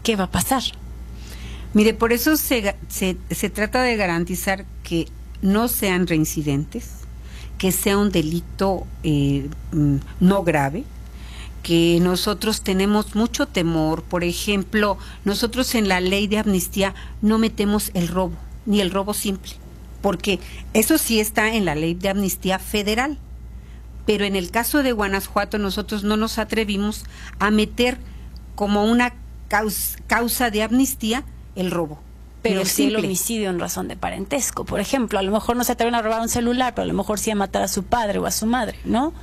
¿qué 0.04 0.16
va 0.16 0.26
a 0.26 0.32
pasar? 0.32 0.64
Mire, 1.74 1.94
por 1.94 2.14
eso 2.14 2.36
se, 2.38 2.76
se, 2.88 3.50
trata 3.50 3.84
de 3.84 3.96
garantizar 3.96 4.66
que 4.84 5.08
no 5.42 5.68
sean 5.68 6.08
reincidentes, 6.08 6.92
que 7.58 7.72
sea 7.72 7.98
un 7.98 8.12
delito 8.12 8.88
eh, 9.04 9.50
mm, 9.72 9.98
no 10.20 10.44
grave, 10.44 10.84
que 11.62 12.00
nosotros 12.02 12.62
tenemos 12.62 13.16
mucho 13.16 13.46
temor. 13.48 14.04
Por 14.04 14.24
ejemplo, 14.24 14.98
nosotros 15.26 15.76
en 15.76 15.88
la 15.88 16.02
ley 16.02 16.28
de 16.28 16.40
amnistía 16.40 16.96
no 17.22 17.38
metemos 17.38 17.92
el 17.94 18.08
robo, 18.08 18.36
ni 18.66 18.82
el 18.82 18.90
robo 18.92 19.14
simple, 19.14 19.54
porque 20.02 20.40
eso 20.74 20.98
sí 20.98 21.20
está 21.20 21.54
en 21.54 21.66
la 21.66 21.76
ley 21.76 21.94
de 21.94 22.10
amnistía 22.10 22.58
federal 22.58 23.20
pero 24.10 24.26
en 24.26 24.36
el 24.36 24.50
caso 24.50 24.82
de 24.82 24.92
Guanajuato 24.92 25.60
nosotros 25.60 26.04
no 26.04 26.18
nos 26.18 26.40
atrevimos 26.40 27.06
a 27.38 27.52
meter 27.52 28.00
como 28.56 28.86
una 28.86 29.14
causa, 30.08 30.50
de 30.50 30.64
amnistía 30.64 31.24
el 31.60 31.72
robo. 31.72 32.00
Pero 32.42 32.64
sí 32.66 32.88
el 32.88 32.96
homicidio 32.96 33.50
en 33.50 33.60
razón 33.60 33.90
de 33.90 33.98
parentesco, 33.98 34.64
por 34.64 34.80
ejemplo. 34.80 35.20
A 35.20 35.22
lo 35.22 35.32
mejor 35.32 35.58
no 35.58 35.64
se 35.66 35.74
atreven 35.74 35.94
a 35.96 36.02
robar 36.02 36.22
un 36.22 36.30
celular, 36.30 36.74
pero 36.74 36.84
a 36.84 36.88
lo 36.88 36.94
mejor 36.94 37.20
sí 37.20 37.32
a 37.32 37.36
matar 37.36 37.64
a 37.64 37.68
su 37.68 37.84
padre 37.84 38.20
o 38.20 38.26
a 38.26 38.32
su 38.32 38.46
madre, 38.46 38.80
¿no? 38.86 39.14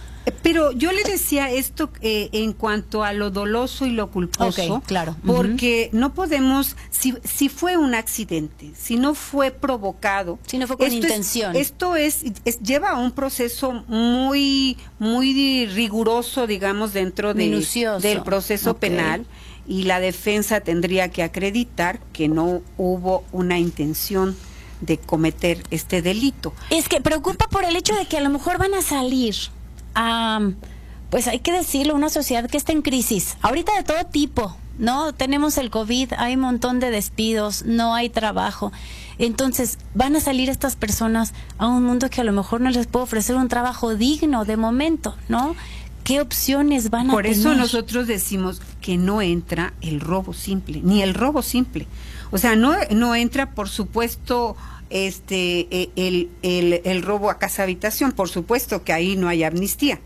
Pero 0.42 0.72
yo 0.72 0.90
le 0.90 1.04
decía 1.04 1.50
esto 1.50 1.88
eh, 2.00 2.28
en 2.32 2.52
cuanto 2.52 3.04
a 3.04 3.12
lo 3.12 3.30
doloso 3.30 3.86
y 3.86 3.90
lo 3.90 4.10
culposo, 4.10 4.82
claro. 4.84 5.14
porque 5.24 5.88
no 5.92 6.14
podemos, 6.14 6.76
si, 6.90 7.14
si 7.22 7.48
fue 7.48 7.76
un 7.76 7.94
accidente, 7.94 8.72
si 8.76 8.96
no 8.96 9.14
fue 9.14 9.52
provocado, 9.52 10.40
si 10.44 10.58
no 10.58 10.66
fue 10.66 10.78
con 10.78 10.92
intención, 10.92 11.54
esto 11.54 11.94
es, 11.94 12.24
lleva 12.60 12.90
a 12.90 12.98
un 12.98 13.12
proceso 13.12 13.84
muy 13.86 14.76
muy 14.98 15.66
riguroso, 15.66 16.48
digamos, 16.48 16.92
dentro 16.92 17.32
de, 17.32 17.64
del 18.00 18.22
proceso 18.22 18.78
penal 18.78 19.26
y 19.68 19.84
la 19.84 20.00
defensa 20.00 20.60
tendría 20.60 21.08
que 21.08 21.22
acreditar 21.22 22.00
que 22.12 22.28
no 22.28 22.62
hubo 22.76 23.24
una 23.32 23.58
intención 23.58 24.36
de 24.80 24.98
cometer 24.98 25.62
este 25.70 26.02
delito. 26.02 26.52
Es 26.70 26.88
que 26.88 27.00
preocupa 27.00 27.48
por 27.48 27.64
el 27.64 27.76
hecho 27.76 27.94
de 27.94 28.06
que 28.06 28.18
a 28.18 28.20
lo 28.20 28.30
mejor 28.30 28.58
van 28.58 28.74
a 28.74 28.82
salir 28.82 29.34
pues 31.10 31.28
hay 31.28 31.38
que 31.38 31.52
decirlo, 31.52 31.94
una 31.94 32.10
sociedad 32.10 32.48
que 32.48 32.56
está 32.56 32.72
en 32.72 32.82
crisis, 32.82 33.36
ahorita 33.40 33.74
de 33.76 33.84
todo 33.84 34.04
tipo, 34.06 34.56
¿no? 34.78 35.14
Tenemos 35.14 35.56
el 35.56 35.70
COVID, 35.70 36.12
hay 36.18 36.34
un 36.34 36.40
montón 36.40 36.80
de 36.80 36.90
despidos, 36.90 37.64
no 37.64 37.94
hay 37.94 38.10
trabajo. 38.10 38.72
Entonces, 39.18 39.78
van 39.94 40.16
a 40.16 40.20
salir 40.20 40.50
estas 40.50 40.76
personas 40.76 41.32
a 41.58 41.68
un 41.68 41.84
mundo 41.84 42.10
que 42.10 42.20
a 42.20 42.24
lo 42.24 42.32
mejor 42.32 42.60
no 42.60 42.70
les 42.70 42.86
puede 42.86 43.04
ofrecer 43.04 43.36
un 43.36 43.48
trabajo 43.48 43.94
digno 43.94 44.44
de 44.44 44.56
momento, 44.56 45.16
¿no? 45.28 45.56
¿Qué 46.04 46.20
opciones 46.20 46.90
van 46.90 47.10
a 47.10 47.14
tener? 47.14 47.14
Por 47.14 47.26
eso 47.26 47.54
nosotros 47.54 48.06
decimos 48.06 48.60
que 48.86 48.96
no 48.96 49.20
entra 49.20 49.74
el 49.80 49.98
robo 49.98 50.32
simple, 50.32 50.80
ni 50.80 51.02
el 51.02 51.12
robo 51.12 51.42
simple. 51.42 51.88
O 52.30 52.38
sea, 52.38 52.54
no, 52.54 52.72
no 52.92 53.16
entra, 53.16 53.50
por 53.50 53.68
supuesto, 53.68 54.56
este 54.90 55.66
e, 55.72 55.90
el, 55.96 56.30
el, 56.42 56.82
el 56.84 57.02
robo 57.02 57.28
a 57.28 57.38
casa 57.38 57.64
habitación, 57.64 58.12
por 58.12 58.28
supuesto 58.28 58.84
que 58.84 58.92
ahí 58.92 59.16
no 59.16 59.26
hay 59.26 59.42
amnistía, 59.42 59.98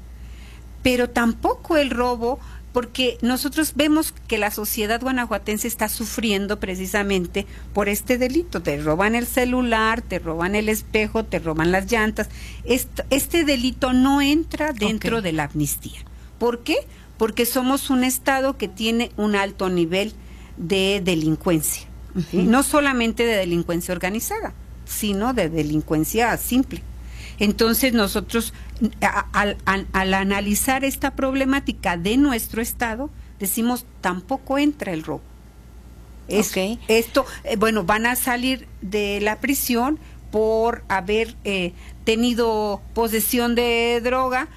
pero 0.83 1.11
tampoco 1.11 1.77
el 1.77 1.91
robo 1.91 2.41
porque 2.73 3.19
nosotros 3.21 3.75
vemos 3.75 4.15
que 4.29 4.39
la 4.39 4.51
sociedad 4.51 5.03
guanajuatense 5.03 5.69
está 5.69 5.91
sufriendo 5.91 6.59
precisamente 6.59 7.45
por 7.75 7.91
este 7.91 8.17
delito. 8.17 8.63
Te 8.63 8.81
roban 8.81 9.15
el 9.15 9.27
celular, 9.27 10.01
te 10.01 10.21
roban 10.21 10.55
el 10.55 10.71
espejo, 10.71 11.27
te 11.27 11.39
roban 11.39 11.71
las 11.71 11.93
llantas. 11.93 12.31
Este, 12.65 13.45
delito 13.45 13.93
no 13.93 14.23
entra 14.23 14.73
dentro 14.73 15.21
de 15.21 15.33
la 15.33 15.45
amnistía. 15.45 16.01
¿Por 16.39 16.61
qué? 16.61 16.77
Porque 17.21 17.45
somos 17.45 17.91
un 17.91 18.03
Estado 18.03 18.57
que 18.57 18.67
tiene 18.67 19.13
un 19.19 19.37
alto 19.37 19.69
nivel 19.69 20.15
de 20.57 21.03
delincuencia. 21.05 21.87
No 22.33 22.63
solamente 22.63 23.27
de 23.27 23.37
delincuencia 23.37 23.93
organizada, 23.93 24.55
sino 24.87 25.35
de 25.35 25.51
delincuencia 25.51 26.35
simple. 26.39 26.83
Entonces 27.39 27.93
nosotros, 27.93 28.55
al, 29.35 29.59
analizar 29.93 30.83
esta 30.83 31.15
problemática 31.15 31.99
de 31.99 32.17
nuestro 32.17 32.63
Estado, 32.63 33.11
decimos, 33.39 33.85
tampoco 34.01 34.57
entra 34.57 34.95
el 34.95 35.03
robo. 35.03 35.21
Es, 36.27 36.57
Esto, 36.89 37.27
eh, 37.45 37.57
bueno, 37.57 37.85
van 37.85 38.07
a 38.07 38.17
salir 38.17 38.67
de 38.81 39.21
la 39.21 39.41
prisión 39.41 39.99
por 40.31 40.85
haber 40.89 41.37
eh, 41.45 41.75
tenido 42.05 42.81
posesión 42.95 43.55
de 43.55 44.01
droga, 44.03 44.49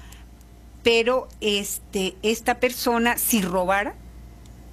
pero 0.84 1.26
este, 1.40 2.14
esta 2.22 2.60
persona, 2.60 3.18
si 3.18 3.42
robara, 3.42 3.94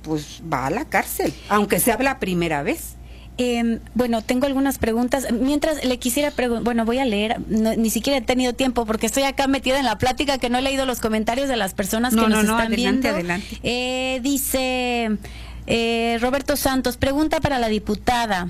pues 0.03 0.43
va 0.51 0.67
a 0.67 0.69
la 0.69 0.85
cárcel, 0.85 1.33
aunque 1.49 1.79
sea 1.79 1.97
la 1.97 2.19
primera 2.19 2.61
vez. 2.61 2.95
Eh, 3.37 3.79
bueno, 3.95 4.21
tengo 4.21 4.45
algunas 4.45 4.77
preguntas. 4.77 5.31
Mientras 5.31 5.83
le 5.83 5.97
quisiera 5.97 6.29
preguntar, 6.31 6.63
bueno, 6.63 6.85
voy 6.85 6.99
a 6.99 7.05
leer, 7.05 7.39
ni 7.47 7.89
siquiera 7.89 8.19
he 8.19 8.21
tenido 8.21 8.53
tiempo 8.53 8.85
porque 8.85 9.07
estoy 9.07 9.23
acá 9.23 9.47
metida 9.47 9.79
en 9.79 9.85
la 9.85 9.97
plática 9.97 10.37
que 10.37 10.49
no 10.49 10.59
he 10.59 10.61
leído 10.61 10.85
los 10.85 10.99
comentarios 10.99 11.47
de 11.47 11.55
las 11.55 11.73
personas 11.73 12.13
que 12.13 12.27
nos 12.27 12.43
están 12.43 12.71
viendo. 12.71 13.07
Adelante. 13.07 13.59
Eh, 13.63 14.19
dice 14.21 15.17
eh, 15.65 16.17
Roberto 16.21 16.55
Santos, 16.57 16.97
pregunta 16.97 17.39
para 17.39 17.57
la 17.57 17.69
diputada. 17.69 18.49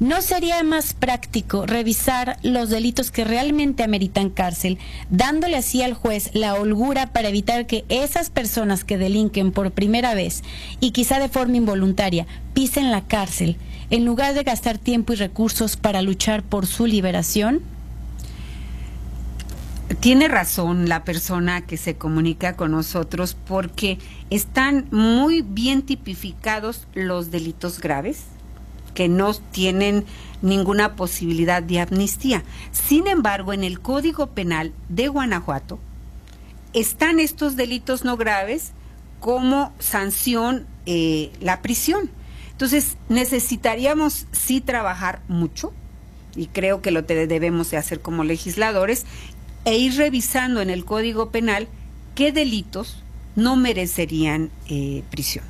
¿No 0.00 0.22
sería 0.22 0.62
más 0.62 0.94
práctico 0.94 1.66
revisar 1.66 2.38
los 2.44 2.70
delitos 2.70 3.10
que 3.10 3.24
realmente 3.24 3.82
ameritan 3.82 4.30
cárcel, 4.30 4.78
dándole 5.10 5.56
así 5.56 5.82
al 5.82 5.94
juez 5.94 6.30
la 6.34 6.54
holgura 6.54 7.08
para 7.08 7.30
evitar 7.30 7.66
que 7.66 7.84
esas 7.88 8.30
personas 8.30 8.84
que 8.84 8.96
delinquen 8.96 9.50
por 9.50 9.72
primera 9.72 10.14
vez 10.14 10.44
y 10.78 10.92
quizá 10.92 11.18
de 11.18 11.28
forma 11.28 11.56
involuntaria 11.56 12.28
pisen 12.54 12.92
la 12.92 13.08
cárcel, 13.08 13.56
en 13.90 14.04
lugar 14.04 14.34
de 14.34 14.44
gastar 14.44 14.78
tiempo 14.78 15.14
y 15.14 15.16
recursos 15.16 15.76
para 15.76 16.00
luchar 16.00 16.44
por 16.44 16.68
su 16.68 16.86
liberación? 16.86 17.60
Tiene 19.98 20.28
razón 20.28 20.88
la 20.88 21.02
persona 21.02 21.62
que 21.62 21.76
se 21.76 21.96
comunica 21.96 22.54
con 22.54 22.70
nosotros 22.70 23.36
porque 23.48 23.98
están 24.30 24.86
muy 24.92 25.42
bien 25.42 25.82
tipificados 25.82 26.86
los 26.94 27.32
delitos 27.32 27.80
graves 27.80 28.37
que 28.94 29.08
no 29.08 29.34
tienen 29.34 30.04
ninguna 30.42 30.94
posibilidad 30.96 31.62
de 31.62 31.80
amnistía. 31.80 32.44
Sin 32.72 33.06
embargo, 33.06 33.52
en 33.52 33.64
el 33.64 33.80
Código 33.80 34.28
Penal 34.28 34.72
de 34.88 35.08
Guanajuato 35.08 35.78
están 36.72 37.20
estos 37.20 37.56
delitos 37.56 38.04
no 38.04 38.16
graves 38.16 38.72
como 39.20 39.72
sanción 39.78 40.66
eh, 40.86 41.32
la 41.40 41.62
prisión. 41.62 42.10
Entonces, 42.52 42.96
necesitaríamos 43.08 44.26
sí 44.32 44.60
trabajar 44.60 45.20
mucho, 45.28 45.72
y 46.34 46.46
creo 46.46 46.82
que 46.82 46.90
lo 46.90 47.02
debemos 47.02 47.70
de 47.70 47.76
hacer 47.76 48.00
como 48.00 48.24
legisladores, 48.24 49.06
e 49.64 49.76
ir 49.76 49.96
revisando 49.96 50.60
en 50.60 50.70
el 50.70 50.84
Código 50.84 51.30
Penal 51.30 51.68
qué 52.14 52.32
delitos 52.32 53.02
no 53.36 53.56
merecerían 53.56 54.50
eh, 54.68 55.02
prisión. 55.10 55.44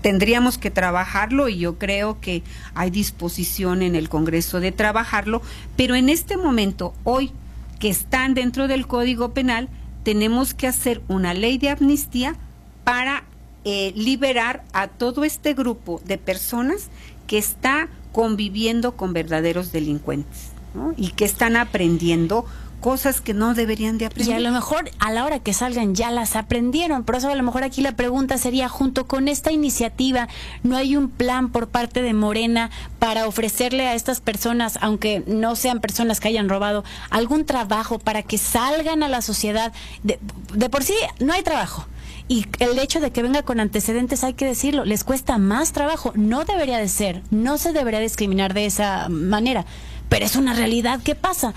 Tendríamos 0.00 0.58
que 0.58 0.70
trabajarlo 0.70 1.48
y 1.48 1.58
yo 1.58 1.78
creo 1.78 2.20
que 2.20 2.42
hay 2.74 2.90
disposición 2.90 3.82
en 3.82 3.94
el 3.94 4.08
Congreso 4.08 4.60
de 4.60 4.72
trabajarlo, 4.72 5.42
pero 5.76 5.94
en 5.94 6.08
este 6.08 6.36
momento, 6.36 6.94
hoy 7.04 7.32
que 7.78 7.88
están 7.88 8.34
dentro 8.34 8.68
del 8.68 8.86
Código 8.86 9.32
Penal, 9.32 9.68
tenemos 10.02 10.54
que 10.54 10.66
hacer 10.66 11.02
una 11.08 11.34
ley 11.34 11.58
de 11.58 11.70
amnistía 11.70 12.36
para 12.84 13.24
eh, 13.64 13.92
liberar 13.94 14.64
a 14.72 14.88
todo 14.88 15.24
este 15.24 15.54
grupo 15.54 16.00
de 16.04 16.16
personas 16.16 16.88
que 17.26 17.38
está 17.38 17.88
conviviendo 18.12 18.96
con 18.96 19.12
verdaderos 19.12 19.72
delincuentes 19.72 20.52
y 20.96 21.10
que 21.10 21.24
están 21.24 21.56
aprendiendo 21.56 22.46
cosas 22.80 23.20
que 23.20 23.34
no 23.34 23.54
deberían 23.54 23.98
de 23.98 24.06
aprender. 24.06 24.34
Y 24.34 24.36
a 24.36 24.40
lo 24.40 24.52
mejor 24.52 24.90
a 24.98 25.12
la 25.12 25.24
hora 25.24 25.40
que 25.40 25.52
salgan 25.52 25.94
ya 25.94 26.10
las 26.10 26.36
aprendieron. 26.36 27.04
Por 27.04 27.16
eso 27.16 27.30
a 27.30 27.34
lo 27.34 27.42
mejor 27.42 27.64
aquí 27.64 27.82
la 27.82 27.92
pregunta 27.92 28.38
sería, 28.38 28.68
junto 28.68 29.06
con 29.06 29.28
esta 29.28 29.52
iniciativa, 29.52 30.28
¿no 30.62 30.76
hay 30.76 30.96
un 30.96 31.08
plan 31.10 31.50
por 31.50 31.68
parte 31.68 32.02
de 32.02 32.14
Morena 32.14 32.70
para 32.98 33.26
ofrecerle 33.26 33.86
a 33.86 33.94
estas 33.94 34.20
personas, 34.20 34.78
aunque 34.80 35.22
no 35.26 35.56
sean 35.56 35.80
personas 35.80 36.20
que 36.20 36.28
hayan 36.28 36.48
robado, 36.48 36.84
algún 37.10 37.44
trabajo 37.44 37.98
para 37.98 38.22
que 38.22 38.38
salgan 38.38 39.02
a 39.02 39.08
la 39.08 39.22
sociedad? 39.22 39.72
De, 40.02 40.18
de 40.54 40.70
por 40.70 40.84
sí 40.84 40.94
no 41.20 41.32
hay 41.32 41.42
trabajo. 41.42 41.86
Y 42.28 42.44
el 42.58 42.78
hecho 42.78 43.00
de 43.00 43.10
que 43.10 43.22
venga 43.22 43.42
con 43.42 43.58
antecedentes, 43.58 44.22
hay 44.22 44.34
que 44.34 44.44
decirlo, 44.44 44.84
les 44.84 45.02
cuesta 45.02 45.38
más 45.38 45.72
trabajo. 45.72 46.12
No 46.14 46.44
debería 46.44 46.76
de 46.76 46.88
ser, 46.88 47.22
no 47.30 47.56
se 47.56 47.72
debería 47.72 48.00
discriminar 48.00 48.52
de 48.52 48.66
esa 48.66 49.08
manera 49.08 49.64
pero 50.08 50.24
es 50.24 50.36
una 50.36 50.54
realidad. 50.54 51.00
¿Qué 51.02 51.14
pasa? 51.14 51.54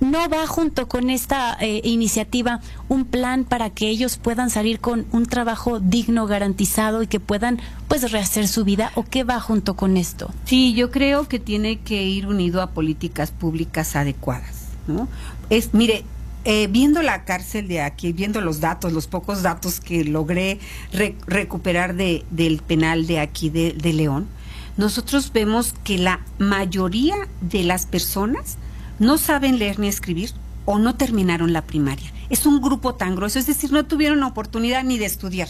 No 0.00 0.28
va 0.28 0.46
junto 0.46 0.88
con 0.88 1.10
esta 1.10 1.56
eh, 1.60 1.80
iniciativa 1.84 2.60
un 2.88 3.04
plan 3.04 3.44
para 3.44 3.70
que 3.70 3.88
ellos 3.88 4.18
puedan 4.18 4.50
salir 4.50 4.80
con 4.80 5.06
un 5.12 5.26
trabajo 5.26 5.80
digno, 5.80 6.26
garantizado 6.26 7.02
y 7.02 7.06
que 7.06 7.20
puedan 7.20 7.60
pues 7.88 8.10
rehacer 8.12 8.48
su 8.48 8.64
vida 8.64 8.92
o 8.94 9.04
qué 9.04 9.24
va 9.24 9.40
junto 9.40 9.74
con 9.74 9.96
esto? 9.96 10.30
Sí, 10.44 10.74
yo 10.74 10.90
creo 10.90 11.28
que 11.28 11.38
tiene 11.38 11.78
que 11.80 12.02
ir 12.04 12.26
unido 12.26 12.62
a 12.62 12.70
políticas 12.70 13.30
públicas 13.30 13.96
adecuadas, 13.96 14.68
¿no? 14.86 15.08
Es, 15.50 15.72
mire, 15.72 16.04
eh, 16.44 16.68
viendo 16.70 17.02
la 17.02 17.24
cárcel 17.24 17.66
de 17.68 17.80
aquí, 17.80 18.12
viendo 18.12 18.40
los 18.40 18.60
datos, 18.60 18.92
los 18.92 19.06
pocos 19.06 19.42
datos 19.42 19.80
que 19.80 20.04
logré 20.04 20.60
recuperar 21.26 21.94
de, 21.94 22.24
del 22.30 22.58
penal 22.58 23.06
de 23.06 23.20
aquí 23.20 23.50
de 23.50 23.92
León, 23.92 24.28
nosotros 24.78 25.32
vemos 25.32 25.74
que 25.84 25.98
la 25.98 26.20
mayoría 26.38 27.16
de 27.42 27.64
las 27.64 27.84
personas 27.84 28.56
no 28.98 29.18
saben 29.18 29.58
leer 29.58 29.78
ni 29.78 29.88
escribir 29.88 30.30
o 30.64 30.78
no 30.78 30.94
terminaron 30.94 31.52
la 31.52 31.62
primaria. 31.62 32.12
Es 32.30 32.46
un 32.46 32.60
grupo 32.60 32.94
tan 32.94 33.16
grueso, 33.16 33.38
es 33.38 33.46
decir, 33.46 33.72
no 33.72 33.86
tuvieron 33.86 34.22
oportunidad 34.22 34.84
ni 34.84 34.98
de 34.98 35.06
estudiar, 35.06 35.48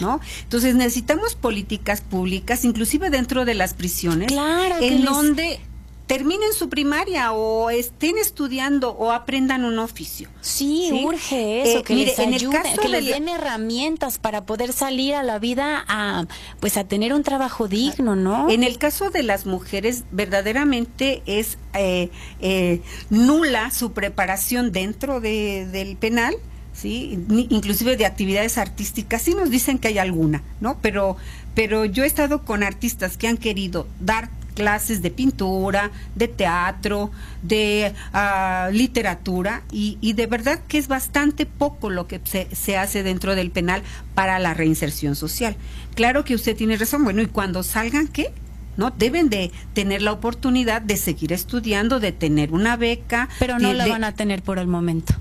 ¿no? 0.00 0.20
Entonces 0.42 0.76
necesitamos 0.76 1.34
políticas 1.34 2.00
públicas, 2.00 2.64
inclusive 2.64 3.10
dentro 3.10 3.44
de 3.44 3.54
las 3.54 3.74
prisiones, 3.74 4.32
en 4.80 5.04
donde 5.04 5.60
terminen 6.06 6.52
su 6.52 6.68
primaria 6.68 7.32
o 7.32 7.70
estén 7.70 8.18
estudiando 8.18 8.90
o 8.90 9.10
aprendan 9.10 9.64
un 9.64 9.78
oficio. 9.78 10.28
Sí, 10.40 10.90
urge 11.04 11.62
eso, 11.62 11.78
eh, 11.78 11.82
que 11.82 11.94
les 11.94 12.18
ayude, 12.18 12.58
que 12.80 12.88
les 12.88 13.06
den 13.06 13.28
herramientas 13.28 14.18
para 14.18 14.44
poder 14.44 14.72
salir 14.72 15.14
a 15.14 15.22
la 15.22 15.38
vida 15.38 15.84
a 15.88 16.26
pues 16.60 16.76
a 16.76 16.84
tener 16.84 17.14
un 17.14 17.22
trabajo 17.22 17.68
digno, 17.68 18.16
¿no? 18.16 18.50
En 18.50 18.64
el 18.64 18.78
caso 18.78 19.10
de 19.10 19.22
las 19.22 19.46
mujeres 19.46 20.04
verdaderamente 20.10 21.22
es 21.26 21.56
eh, 21.72 22.10
eh, 22.40 22.82
nula 23.08 23.70
su 23.70 23.92
preparación 23.92 24.72
dentro 24.72 25.20
de, 25.20 25.66
del 25.66 25.96
penal. 25.96 26.36
Sí, 26.74 27.24
inclusive 27.30 27.96
de 27.96 28.04
actividades 28.04 28.58
artísticas, 28.58 29.22
sí 29.22 29.36
nos 29.36 29.48
dicen 29.48 29.78
que 29.78 29.86
hay 29.86 29.98
alguna, 29.98 30.42
¿no? 30.60 30.76
Pero, 30.82 31.16
pero 31.54 31.84
yo 31.84 32.02
he 32.02 32.06
estado 32.08 32.44
con 32.44 32.64
artistas 32.64 33.16
que 33.16 33.28
han 33.28 33.36
querido 33.36 33.86
dar 34.00 34.28
clases 34.54 35.02
de 35.02 35.10
pintura, 35.10 35.90
de 36.14 36.28
teatro, 36.28 37.10
de 37.42 37.92
ah, 38.12 38.68
literatura 38.72 39.62
y, 39.70 40.12
de 40.14 40.26
verdad 40.26 40.60
que 40.68 40.78
es 40.78 40.88
bastante 40.88 41.46
poco 41.46 41.90
lo 41.90 42.06
que 42.06 42.20
se, 42.24 42.48
se, 42.54 42.78
hace 42.78 43.02
dentro 43.02 43.34
del 43.34 43.50
penal 43.50 43.82
para 44.14 44.38
la 44.38 44.54
reinserción 44.54 45.16
social. 45.16 45.56
Claro 45.94 46.24
que 46.24 46.34
usted 46.34 46.56
tiene 46.56 46.76
razón, 46.76 47.04
bueno, 47.04 47.20
y 47.20 47.26
cuando 47.26 47.62
salgan, 47.62 48.08
¿qué? 48.08 48.32
¿no? 48.76 48.90
Deben 48.90 49.28
de 49.28 49.52
tener 49.72 50.02
la 50.02 50.12
oportunidad 50.12 50.82
de 50.82 50.96
seguir 50.96 51.32
estudiando, 51.32 52.00
de 52.00 52.12
tener 52.12 52.52
una 52.52 52.76
beca. 52.76 53.28
Pero 53.38 53.58
no 53.58 53.72
la 53.72 53.86
van 53.86 54.04
a 54.04 54.12
tener 54.12 54.42
por 54.42 54.58
el 54.58 54.66
momento. 54.66 55.14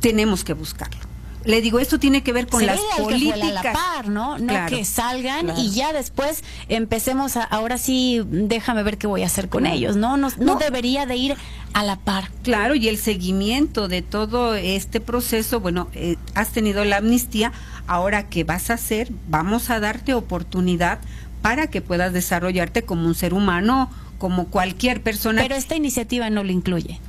Tenemos 0.00 0.44
que 0.44 0.52
buscarlo 0.52 1.05
le 1.46 1.60
digo, 1.60 1.78
esto 1.78 1.98
tiene 1.98 2.22
que 2.22 2.32
ver 2.32 2.48
con 2.48 2.66
las 2.66 2.78
políticas. 2.98 3.38
Que 3.38 3.46
a 3.46 3.62
la 3.62 3.72
par, 3.72 4.08
¿no? 4.08 4.38
No 4.38 4.66
que 4.68 4.84
salgan 4.84 5.56
y 5.56 5.70
ya 5.70 5.92
después 5.92 6.42
empecemos 6.68 7.36
a, 7.36 7.44
ahora 7.44 7.78
sí, 7.78 8.22
déjame 8.26 8.82
ver 8.82 8.98
qué 8.98 9.06
voy 9.06 9.22
a 9.22 9.26
hacer 9.26 9.48
con 9.48 9.64
ellos, 9.64 9.96
¿no? 9.96 10.16
¿no? 10.16 10.28
No, 10.38 10.56
debería 10.56 11.06
de 11.06 11.16
ir 11.16 11.36
a 11.72 11.84
la 11.84 11.96
par. 11.96 12.30
Claro, 12.42 12.74
y 12.74 12.88
el 12.88 12.98
seguimiento 12.98 13.86
de 13.86 14.02
todo 14.02 14.54
este 14.54 15.00
proceso, 15.00 15.60
bueno, 15.60 15.88
eh, 15.94 16.16
has 16.34 16.50
tenido 16.50 16.84
la 16.84 16.96
amnistía, 16.96 17.52
ahora 17.86 18.28
qué 18.28 18.42
vas 18.44 18.70
a 18.70 18.74
hacer, 18.74 19.12
vamos 19.28 19.70
a 19.70 19.78
darte 19.78 20.14
oportunidad 20.14 20.98
para 21.42 21.68
que 21.68 21.80
puedas 21.80 22.12
desarrollarte 22.12 22.82
como 22.82 23.06
un 23.06 23.14
ser 23.14 23.34
humano, 23.34 23.88
como 24.18 24.48
cualquier 24.48 25.00
persona. 25.00 25.42
Pero 25.42 25.54
esta 25.54 25.76
iniciativa 25.76 26.28
no 26.28 26.42
lo 26.42 26.50
incluye 26.50 27.00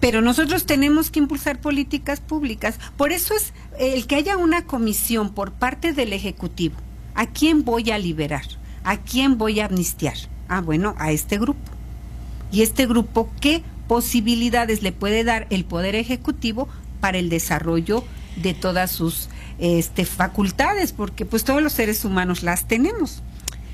pero 0.00 0.20
nosotros 0.22 0.66
tenemos 0.66 1.10
que 1.10 1.18
impulsar 1.18 1.60
políticas 1.60 2.20
públicas. 2.20 2.78
Por 2.96 3.12
eso 3.12 3.34
es 3.34 3.52
el 3.78 4.06
que 4.06 4.16
haya 4.16 4.36
una 4.36 4.64
comisión 4.64 5.32
por 5.34 5.52
parte 5.52 5.92
del 5.92 6.12
Ejecutivo. 6.12 6.76
¿A 7.14 7.26
quién 7.26 7.64
voy 7.64 7.90
a 7.90 7.98
liberar? 7.98 8.44
¿A 8.84 8.98
quién 8.98 9.38
voy 9.38 9.60
a 9.60 9.66
amnistiar? 9.66 10.16
Ah, 10.48 10.60
bueno, 10.60 10.94
a 10.98 11.10
este 11.10 11.38
grupo. 11.38 11.60
¿Y 12.52 12.62
este 12.62 12.86
grupo 12.86 13.28
qué 13.40 13.62
posibilidades 13.88 14.82
le 14.82 14.92
puede 14.92 15.24
dar 15.24 15.46
el 15.50 15.64
Poder 15.64 15.94
Ejecutivo 15.94 16.68
para 17.00 17.18
el 17.18 17.28
desarrollo 17.28 18.04
de 18.36 18.54
todas 18.54 18.92
sus 18.92 19.28
este, 19.58 20.04
facultades? 20.04 20.92
Porque 20.92 21.26
pues 21.26 21.44
todos 21.44 21.62
los 21.62 21.72
seres 21.72 22.04
humanos 22.04 22.42
las 22.42 22.68
tenemos 22.68 23.22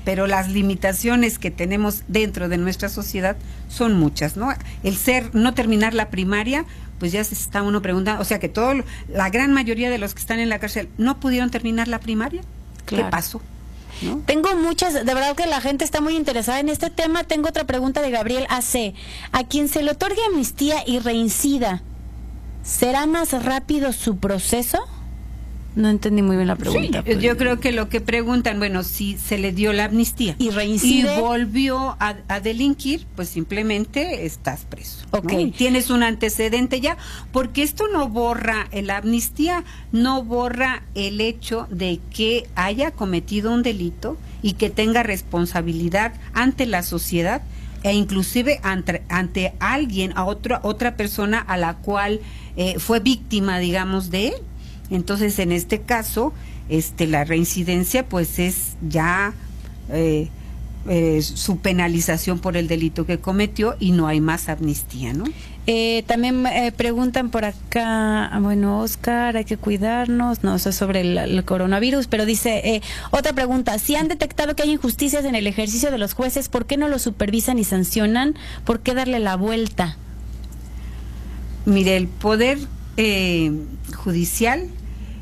pero 0.05 0.27
las 0.27 0.49
limitaciones 0.49 1.39
que 1.39 1.51
tenemos 1.51 2.03
dentro 2.07 2.47
de 2.47 2.57
nuestra 2.57 2.87
sociedad 2.87 3.35
son 3.67 3.97
muchas, 3.97 4.37
¿no? 4.37 4.53
El 4.83 4.95
ser, 4.95 5.33
no 5.33 5.53
terminar 5.53 5.93
la 5.93 6.09
primaria, 6.09 6.63
pues 6.99 7.11
ya 7.11 7.23
se 7.23 7.33
está 7.33 7.63
uno 7.63 7.81
preguntando, 7.81 8.21
o 8.21 8.25
sea 8.25 8.39
que 8.39 8.47
todo, 8.47 8.73
la 9.09 9.29
gran 9.29 9.51
mayoría 9.51 9.89
de 9.89 9.97
los 9.97 10.13
que 10.13 10.21
están 10.21 10.39
en 10.39 10.47
la 10.47 10.59
cárcel 10.59 10.87
no 10.97 11.19
pudieron 11.19 11.49
terminar 11.49 11.87
la 11.87 11.99
primaria. 11.99 12.41
¿Qué 12.85 13.03
pasó? 13.03 13.41
Tengo 14.25 14.55
muchas, 14.57 14.93
de 14.93 15.03
verdad 15.03 15.35
que 15.35 15.47
la 15.47 15.61
gente 15.61 15.85
está 15.85 16.01
muy 16.01 16.15
interesada 16.15 16.59
en 16.59 16.69
este 16.69 16.89
tema. 16.89 17.23
Tengo 17.23 17.49
otra 17.49 17.63
pregunta 17.63 18.01
de 18.01 18.11
Gabriel 18.11 18.45
AC. 18.49 18.93
A 19.31 19.45
quien 19.45 19.69
se 19.69 19.81
le 19.83 19.91
otorgue 19.91 20.19
amnistía 20.27 20.83
y 20.85 20.99
reincida, 20.99 21.81
¿será 22.61 23.05
más 23.05 23.31
rápido 23.43 23.93
su 23.93 24.17
proceso? 24.17 24.79
No 25.75 25.89
entendí 25.89 26.21
muy 26.21 26.37
bien 26.37 26.47
la 26.47 26.55
pregunta. 26.55 27.03
Pues. 27.03 27.19
Yo 27.19 27.35
creo 27.37 27.59
que 27.59 27.71
lo 27.71 27.89
que 27.89 27.99
preguntan, 27.99 28.59
bueno, 28.59 28.83
si 28.83 29.17
se 29.17 29.37
le 29.37 29.51
dio 29.51 29.73
la 29.73 29.85
amnistía 29.85 30.35
y 30.39 30.49
reincide 30.49 31.17
y 31.17 31.19
volvió 31.19 31.97
a, 31.99 32.15
delinquir, 32.39 33.05
pues 33.15 33.29
simplemente 33.29 34.25
estás 34.25 34.61
preso. 34.61 35.05
Ok. 35.11 35.33
Tienes 35.57 35.89
un 35.89 36.03
antecedente 36.03 36.79
ya, 36.79 36.97
porque 37.31 37.63
esto 37.63 37.87
no 37.87 38.07
borra, 38.07 38.67
la 38.71 38.97
amnistía 38.97 39.63
no 39.91 40.23
borra 40.23 40.83
el 40.95 41.19
hecho 41.19 41.67
de 41.69 41.99
que 42.13 42.47
haya 42.55 42.91
cometido 42.91 43.51
un 43.51 43.63
delito 43.63 44.17
y 44.41 44.53
que 44.53 44.69
tenga 44.69 45.03
responsabilidad 45.03 46.13
ante 46.33 46.65
la 46.65 46.83
sociedad 46.83 47.41
e 47.83 47.93
inclusive 47.93 48.59
ante, 48.63 49.03
ante 49.09 49.53
alguien, 49.59 50.13
a 50.15 50.25
otra, 50.25 50.59
otra 50.63 50.95
persona 50.95 51.39
a 51.39 51.55
la 51.55 51.75
cual 51.75 52.19
eh, 52.57 52.79
fue 52.79 52.99
víctima, 52.99 53.59
digamos, 53.59 54.09
de 54.09 54.29
él. 54.29 54.33
Entonces, 54.89 55.39
en 55.39 55.51
este 55.51 55.81
caso, 55.81 56.33
este, 56.69 57.07
la 57.07 57.23
reincidencia, 57.23 58.07
pues 58.07 58.39
es 58.39 58.75
ya 58.87 59.33
eh, 59.91 60.29
eh, 60.87 61.21
su 61.21 61.57
penalización 61.57 62.39
por 62.39 62.57
el 62.57 62.67
delito 62.67 63.05
que 63.05 63.19
cometió 63.19 63.75
y 63.79 63.91
no 63.91 64.07
hay 64.07 64.21
más 64.21 64.49
amnistía, 64.49 65.13
¿no? 65.13 65.25
Eh, 65.67 66.03
también 66.05 66.43
preguntan 66.77 67.31
por 67.31 67.43
acá, 67.43 68.31
bueno, 68.39 68.81
Oscar, 68.81 69.35
hay 69.35 69.45
que 69.45 69.57
cuidarnos, 69.57 70.43
no, 70.43 70.55
eso 70.55 70.69
es 70.69 70.75
sobre 70.75 71.01
el, 71.01 71.43
coronavirus, 71.43 72.05
pero 72.05 72.27
dice, 72.27 72.83
otra 73.09 73.33
pregunta, 73.33 73.79
si 73.79 73.95
han 73.95 74.07
detectado 74.07 74.55
que 74.55 74.61
hay 74.61 74.69
injusticias 74.73 75.25
en 75.25 75.33
el 75.33 75.47
ejercicio 75.47 75.89
de 75.89 75.97
los 75.97 76.13
jueces, 76.13 76.49
¿por 76.49 76.67
qué 76.67 76.77
no 76.77 76.87
lo 76.87 76.99
supervisan 76.99 77.57
y 77.57 77.63
sancionan? 77.63 78.35
¿Por 78.63 78.81
qué 78.81 78.93
darle 78.93 79.17
la 79.17 79.37
vuelta? 79.37 79.97
Mire, 81.65 81.97
el 81.97 82.09
poder 82.09 82.59
judicial 83.95 84.69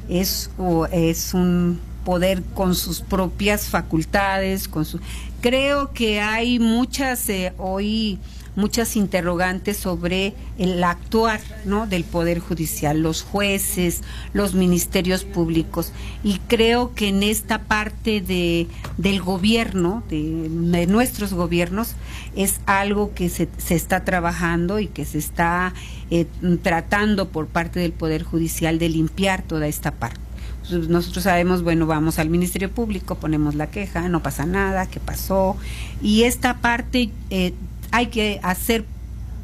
es, 0.09 0.49
es 0.91 1.33
un 1.33 1.79
poder 2.05 2.43
con 2.53 2.75
sus 2.75 3.01
propias 3.01 3.67
facultades, 3.69 4.67
con 4.67 4.85
su 4.85 4.99
creo 5.41 5.91
que 5.91 6.21
hay 6.21 6.59
muchas 6.59 7.27
eh, 7.29 7.53
hoy 7.57 8.17
muchas 8.55 8.95
interrogantes 8.95 9.77
sobre 9.77 10.33
el 10.57 10.83
actuar 10.83 11.41
¿no? 11.65 11.87
del 11.87 12.03
Poder 12.03 12.39
Judicial, 12.39 13.01
los 13.01 13.23
jueces, 13.23 14.01
los 14.33 14.53
ministerios 14.53 15.23
públicos. 15.23 15.91
Y 16.23 16.39
creo 16.47 16.93
que 16.93 17.09
en 17.09 17.23
esta 17.23 17.63
parte 17.63 18.21
de, 18.21 18.67
del 18.97 19.21
gobierno, 19.21 20.03
de, 20.09 20.87
nuestros 20.87 21.33
gobiernos, 21.33 21.95
es 22.35 22.59
algo 22.65 23.13
que 23.13 23.29
se, 23.29 23.47
se, 23.57 23.75
está 23.75 24.03
trabajando 24.03 24.79
y 24.79 24.87
que 24.87 25.05
se 25.05 25.17
está 25.17 25.73
eh, 26.11 26.25
tratando 26.61 27.29
por 27.29 27.47
parte 27.47 27.79
del 27.79 27.93
Poder 27.93 28.23
Judicial 28.23 28.79
de 28.79 28.89
limpiar 28.89 29.43
toda 29.43 29.67
esta 29.67 29.91
parte 29.91 30.23
nosotros 30.71 31.23
sabemos, 31.23 31.63
bueno, 31.63 31.85
vamos 31.85 32.19
al 32.19 32.29
Ministerio 32.29 32.71
Público, 32.71 33.15
ponemos 33.15 33.55
la 33.55 33.67
queja, 33.67 34.07
no 34.07 34.23
pasa 34.23 34.45
nada, 34.45 34.85
¿qué 34.85 34.99
pasó? 34.99 35.57
Y 36.01 36.23
esta 36.23 36.57
parte 36.59 37.09
eh, 37.29 37.53
hay 37.93 38.07
que 38.07 38.39
hacer 38.41 38.85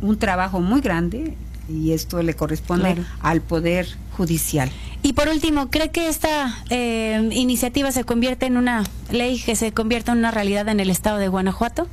un 0.02 0.18
trabajo 0.18 0.60
muy 0.60 0.82
grande 0.82 1.36
y 1.70 1.92
esto 1.92 2.24
le 2.24 2.34
corresponde 2.34 2.96
al 3.22 3.42
Poder 3.42 3.88
Judicial. 4.18 4.72
Y 5.04 5.14
por 5.14 5.30
último, 5.30 5.70
¿cree 5.70 5.92
que 5.92 6.10
esta 6.10 6.58
eh, 6.72 7.30
iniciativa 7.32 7.92
se 7.92 8.06
convierte 8.06 8.48
en 8.48 8.58
una 8.58 8.84
ley 9.12 9.40
que 9.40 9.56
se 9.56 9.72
convierta 9.72 10.14
en 10.14 10.18
una 10.18 10.32
realidad 10.32 10.68
en 10.68 10.80
el 10.80 10.90
estado 10.90 11.20
de 11.20 11.28
Guanajuato? 11.28 11.88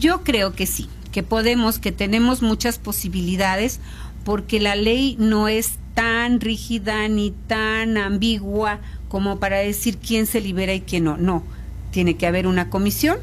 Yo 0.00 0.24
creo 0.24 0.52
que 0.52 0.66
sí, 0.66 0.88
que 1.12 1.22
podemos, 1.22 1.78
que 1.78 1.92
tenemos 1.92 2.42
muchas 2.42 2.78
posibilidades 2.78 3.78
porque 4.24 4.58
la 4.58 4.74
ley 4.74 5.14
no 5.20 5.46
es 5.46 5.74
tan 5.94 6.40
rígida 6.40 7.06
ni 7.06 7.30
tan 7.46 7.96
ambigua 7.96 8.80
como 9.08 9.38
para 9.38 9.58
decir 9.58 9.98
quién 9.98 10.26
se 10.26 10.40
libera 10.40 10.74
y 10.74 10.80
quién 10.80 11.04
no. 11.04 11.16
No, 11.16 11.44
tiene 11.92 12.16
que 12.16 12.26
haber 12.26 12.48
una 12.48 12.68
comisión, 12.68 13.18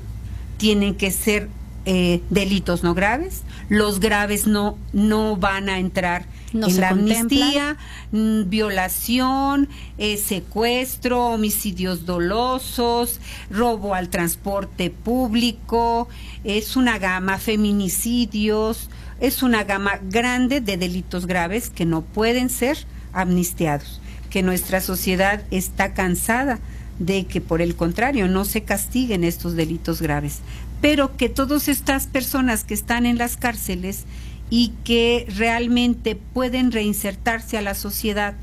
tienen 0.55 0.95
que 0.95 1.11
ser 1.11 1.49
eh, 1.85 2.21
delitos 2.29 2.83
no 2.83 2.93
graves, 2.95 3.43
los 3.69 3.99
graves 3.99 4.47
no, 4.47 4.77
no 4.91 5.37
van 5.37 5.69
a 5.69 5.79
entrar 5.79 6.25
en 6.53 6.81
la 6.81 6.89
amnistía, 6.89 7.77
mm, 8.11 8.49
violación, 8.49 9.69
eh, 9.97 10.17
secuestro, 10.17 11.27
homicidios 11.27 12.05
dolosos, 12.05 13.19
robo 13.49 13.93
al 13.93 14.09
transporte 14.09 14.89
público, 14.89 16.07
es 16.43 16.75
una 16.75 16.97
gama, 16.97 17.37
feminicidios, 17.37 18.89
es 19.19 19.43
una 19.43 19.63
gama 19.63 19.99
grande 20.09 20.61
de 20.61 20.77
delitos 20.77 21.25
graves 21.25 21.69
que 21.69 21.85
no 21.85 22.01
pueden 22.01 22.49
ser 22.49 22.77
amnistiados, 23.13 24.01
que 24.29 24.43
nuestra 24.43 24.81
sociedad 24.81 25.43
está 25.51 25.93
cansada 25.93 26.59
de 26.99 27.25
que 27.25 27.41
por 27.41 27.61
el 27.61 27.75
contrario 27.75 28.27
no 28.27 28.45
se 28.45 28.63
castiguen 28.63 29.23
estos 29.23 29.55
delitos 29.55 30.01
graves 30.01 30.39
pero 30.81 31.17
que 31.17 31.29
todas 31.29 31.67
estas 31.67 32.07
personas 32.07 32.63
que 32.63 32.73
están 32.73 33.05
en 33.05 33.17
las 33.17 33.37
cárceles 33.37 34.05
y 34.49 34.73
que 34.83 35.25
realmente 35.35 36.15
pueden 36.15 36.71
reinsertarse 36.71 37.57
a 37.57 37.61
la 37.61 37.73
sociedad 37.73 38.35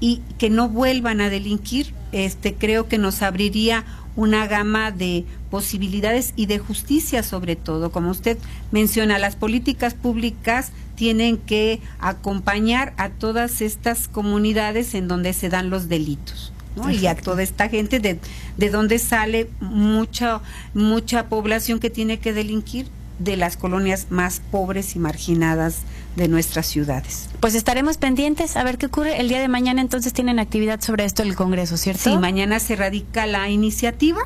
y 0.00 0.22
que 0.38 0.50
no 0.50 0.68
vuelvan 0.68 1.20
a 1.20 1.30
delinquir, 1.30 1.94
este 2.12 2.54
creo 2.54 2.88
que 2.88 2.98
nos 2.98 3.22
abriría 3.22 3.84
una 4.16 4.46
gama 4.46 4.90
de 4.90 5.24
posibilidades 5.50 6.32
y 6.36 6.46
de 6.46 6.58
justicia 6.58 7.22
sobre 7.22 7.56
todo. 7.56 7.92
Como 7.92 8.10
usted 8.10 8.38
menciona, 8.72 9.18
las 9.18 9.36
políticas 9.36 9.94
públicas 9.94 10.72
tienen 10.96 11.36
que 11.38 11.80
acompañar 12.00 12.92
a 12.96 13.10
todas 13.10 13.60
estas 13.60 14.08
comunidades 14.08 14.94
en 14.94 15.08
donde 15.08 15.32
se 15.32 15.48
dan 15.48 15.70
los 15.70 15.88
delitos 15.88 16.52
y 16.90 17.06
a 17.06 17.14
toda 17.14 17.42
esta 17.42 17.68
gente 17.68 18.00
de, 18.00 18.18
de 18.56 18.70
donde 18.70 18.98
sale 18.98 19.48
mucha, 19.60 20.40
mucha 20.74 21.28
población 21.28 21.78
que 21.78 21.90
tiene 21.90 22.18
que 22.18 22.32
delinquir 22.32 22.86
de 23.18 23.36
las 23.36 23.56
colonias 23.56 24.06
más 24.10 24.40
pobres 24.50 24.96
y 24.96 24.98
marginadas 24.98 25.80
de 26.16 26.26
nuestras 26.26 26.66
ciudades. 26.66 27.28
Pues 27.40 27.54
estaremos 27.54 27.98
pendientes 27.98 28.56
a 28.56 28.64
ver 28.64 28.78
qué 28.78 28.86
ocurre. 28.86 29.20
El 29.20 29.28
día 29.28 29.40
de 29.40 29.48
mañana 29.48 29.80
entonces 29.80 30.12
tienen 30.12 30.38
actividad 30.38 30.80
sobre 30.80 31.04
esto 31.04 31.22
el 31.22 31.34
Congreso, 31.34 31.76
¿cierto? 31.76 32.02
Sí, 32.02 32.16
mañana 32.16 32.58
se 32.60 32.76
radica 32.76 33.26
la 33.26 33.48
iniciativa 33.50 34.20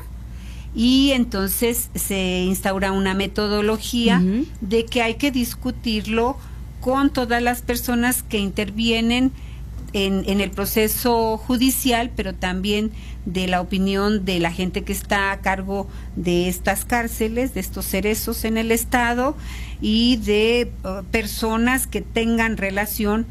y 0.73 1.11
entonces 1.11 1.89
se 1.93 2.43
instaura 2.43 2.91
una 2.91 3.13
metodología 3.13 4.21
de 4.61 4.85
que 4.85 5.01
hay 5.01 5.15
que 5.15 5.31
discutirlo 5.31 6.37
con 6.81 7.09
todas 7.09 7.41
las 7.41 7.61
personas 7.61 8.23
que 8.23 8.37
intervienen 8.37 9.31
en, 9.95 10.41
el 10.41 10.51
proceso 10.51 11.37
judicial, 11.37 12.11
pero 12.13 12.35
también 12.35 12.91
de 13.25 13.47
la 13.47 13.61
opinión 13.61 14.25
de 14.25 14.41
la 14.41 14.51
gente 14.51 14.83
que 14.83 14.91
está 14.91 15.31
a 15.31 15.39
cargo 15.39 15.87
de 16.17 16.49
estas 16.49 16.83
cárceles, 16.83 17.53
de 17.53 17.61
estos 17.61 17.85
cerezos 17.85 18.43
en 18.43 18.57
el 18.57 18.73
Estado 18.73 19.37
y 19.79 20.17
de 20.17 20.69
uh, 20.83 21.05
personas 21.05 21.87
que 21.87 22.01
tengan 22.01 22.57
relación 22.57 23.25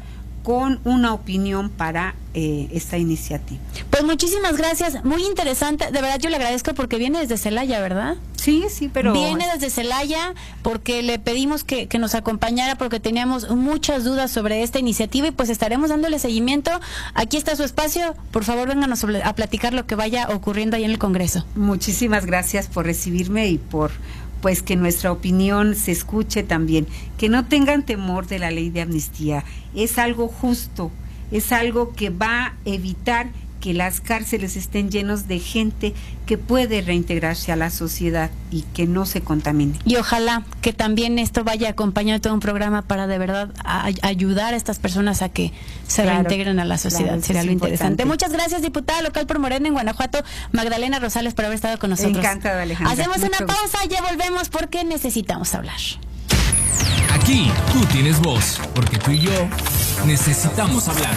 con 0.45 0.79
una 0.83 1.11
opinión 1.13 1.71
para 1.71 2.13
eh, 2.35 2.69
esta 2.71 2.99
iniciativa. 2.99 3.59
Pues 3.89 4.03
muchísimas 4.03 4.55
gracias, 4.55 5.03
muy 5.03 5.25
interesante, 5.25 5.85
de 5.85 6.01
verdad 6.01 6.19
yo 6.19 6.29
le 6.29 6.35
agradezco 6.35 6.75
porque 6.75 6.97
viene 6.97 7.19
desde 7.19 7.37
Celaya, 7.37 7.81
¿verdad? 7.81 8.15
Sí, 8.35 8.65
sí, 8.69 8.91
pero... 8.93 9.11
Viene 9.11 9.47
desde 9.51 9.71
Celaya 9.71 10.35
porque 10.61 11.01
le 11.01 11.17
pedimos 11.17 11.63
que, 11.63 11.87
que 11.87 11.97
nos 11.97 12.13
acompañara 12.13 12.75
porque 12.75 12.99
teníamos 12.99 13.49
muchas 13.49 14.03
dudas 14.03 14.29
sobre 14.29 14.61
esta 14.61 14.77
iniciativa 14.77 15.27
y 15.27 15.31
pues 15.31 15.49
estaremos 15.49 15.89
dándole 15.89 16.19
seguimiento. 16.19 16.69
Aquí 17.15 17.37
está 17.37 17.55
su 17.55 17.63
espacio, 17.63 18.15
por 18.29 18.43
favor 18.43 18.67
vénganos 18.67 19.03
a 19.23 19.33
platicar 19.33 19.73
lo 19.73 19.87
que 19.87 19.95
vaya 19.95 20.27
ocurriendo 20.29 20.75
ahí 20.75 20.83
en 20.83 20.91
el 20.91 20.99
Congreso. 20.99 21.43
Muchísimas 21.55 22.27
gracias 22.27 22.67
por 22.67 22.85
recibirme 22.85 23.47
y 23.47 23.57
por 23.57 23.89
pues 24.41 24.61
que 24.61 24.75
nuestra 24.75 25.11
opinión 25.11 25.75
se 25.75 25.91
escuche 25.91 26.43
también, 26.43 26.87
que 27.17 27.29
no 27.29 27.45
tengan 27.45 27.83
temor 27.83 28.27
de 28.27 28.39
la 28.39 28.51
ley 28.51 28.69
de 28.69 28.81
amnistía, 28.81 29.43
es 29.75 29.97
algo 29.97 30.27
justo, 30.27 30.91
es 31.31 31.51
algo 31.51 31.93
que 31.93 32.09
va 32.09 32.45
a 32.45 32.53
evitar 32.65 33.29
que 33.65 33.73
las 33.73 33.99
cárceles 33.99 34.57
estén 34.57 34.91
llenos 34.91 35.27
de 35.27 35.39
gente 35.39 35.95
que 36.27 36.37
puede 36.37 36.83
reintegrarse 36.83 37.51
a 37.51 37.55
la 37.55 37.71
sociedad 37.71 38.29
y 38.51 38.61
que 38.61 38.85
no 38.85 39.07
se 39.07 39.21
contamine. 39.21 39.79
Y 39.85 39.95
ojalá 39.95 40.43
que 40.61 40.71
también 40.71 41.17
esto 41.17 41.43
vaya 41.43 41.69
acompañado 41.69 42.19
de 42.19 42.19
todo 42.19 42.35
un 42.35 42.41
programa 42.41 42.83
para 42.83 43.07
de 43.07 43.17
verdad 43.17 43.49
ayudar 44.03 44.53
a 44.53 44.57
estas 44.57 44.77
personas 44.77 45.23
a 45.23 45.29
que 45.29 45.51
se 45.87 46.05
reintegren 46.05 46.59
a 46.59 46.65
la 46.65 46.77
sociedad. 46.77 47.19
Sería 47.21 47.43
lo 47.43 47.51
interesante. 47.51 48.05
Muchas 48.05 48.31
gracias, 48.31 48.61
diputada 48.61 49.01
local 49.01 49.25
por 49.25 49.39
Morena 49.39 49.67
en 49.67 49.73
Guanajuato, 49.73 50.23
Magdalena 50.51 50.99
Rosales, 50.99 51.33
por 51.33 51.45
haber 51.45 51.55
estado 51.55 51.79
con 51.79 51.89
nosotros. 51.89 52.17
Encantada, 52.17 52.61
Alejandra. 52.61 52.93
Hacemos 52.93 53.17
una 53.17 53.47
pausa, 53.47 53.79
ya 53.89 54.03
volvemos 54.03 54.49
porque 54.49 54.83
necesitamos 54.83 55.55
hablar. 55.55 55.79
Aquí 57.11 57.51
tú 57.73 57.83
tienes 57.85 58.19
voz, 58.19 58.61
porque 58.75 58.99
tú 58.99 59.09
y 59.09 59.21
yo 59.21 59.31
necesitamos 60.05 60.87
hablar. 60.87 61.15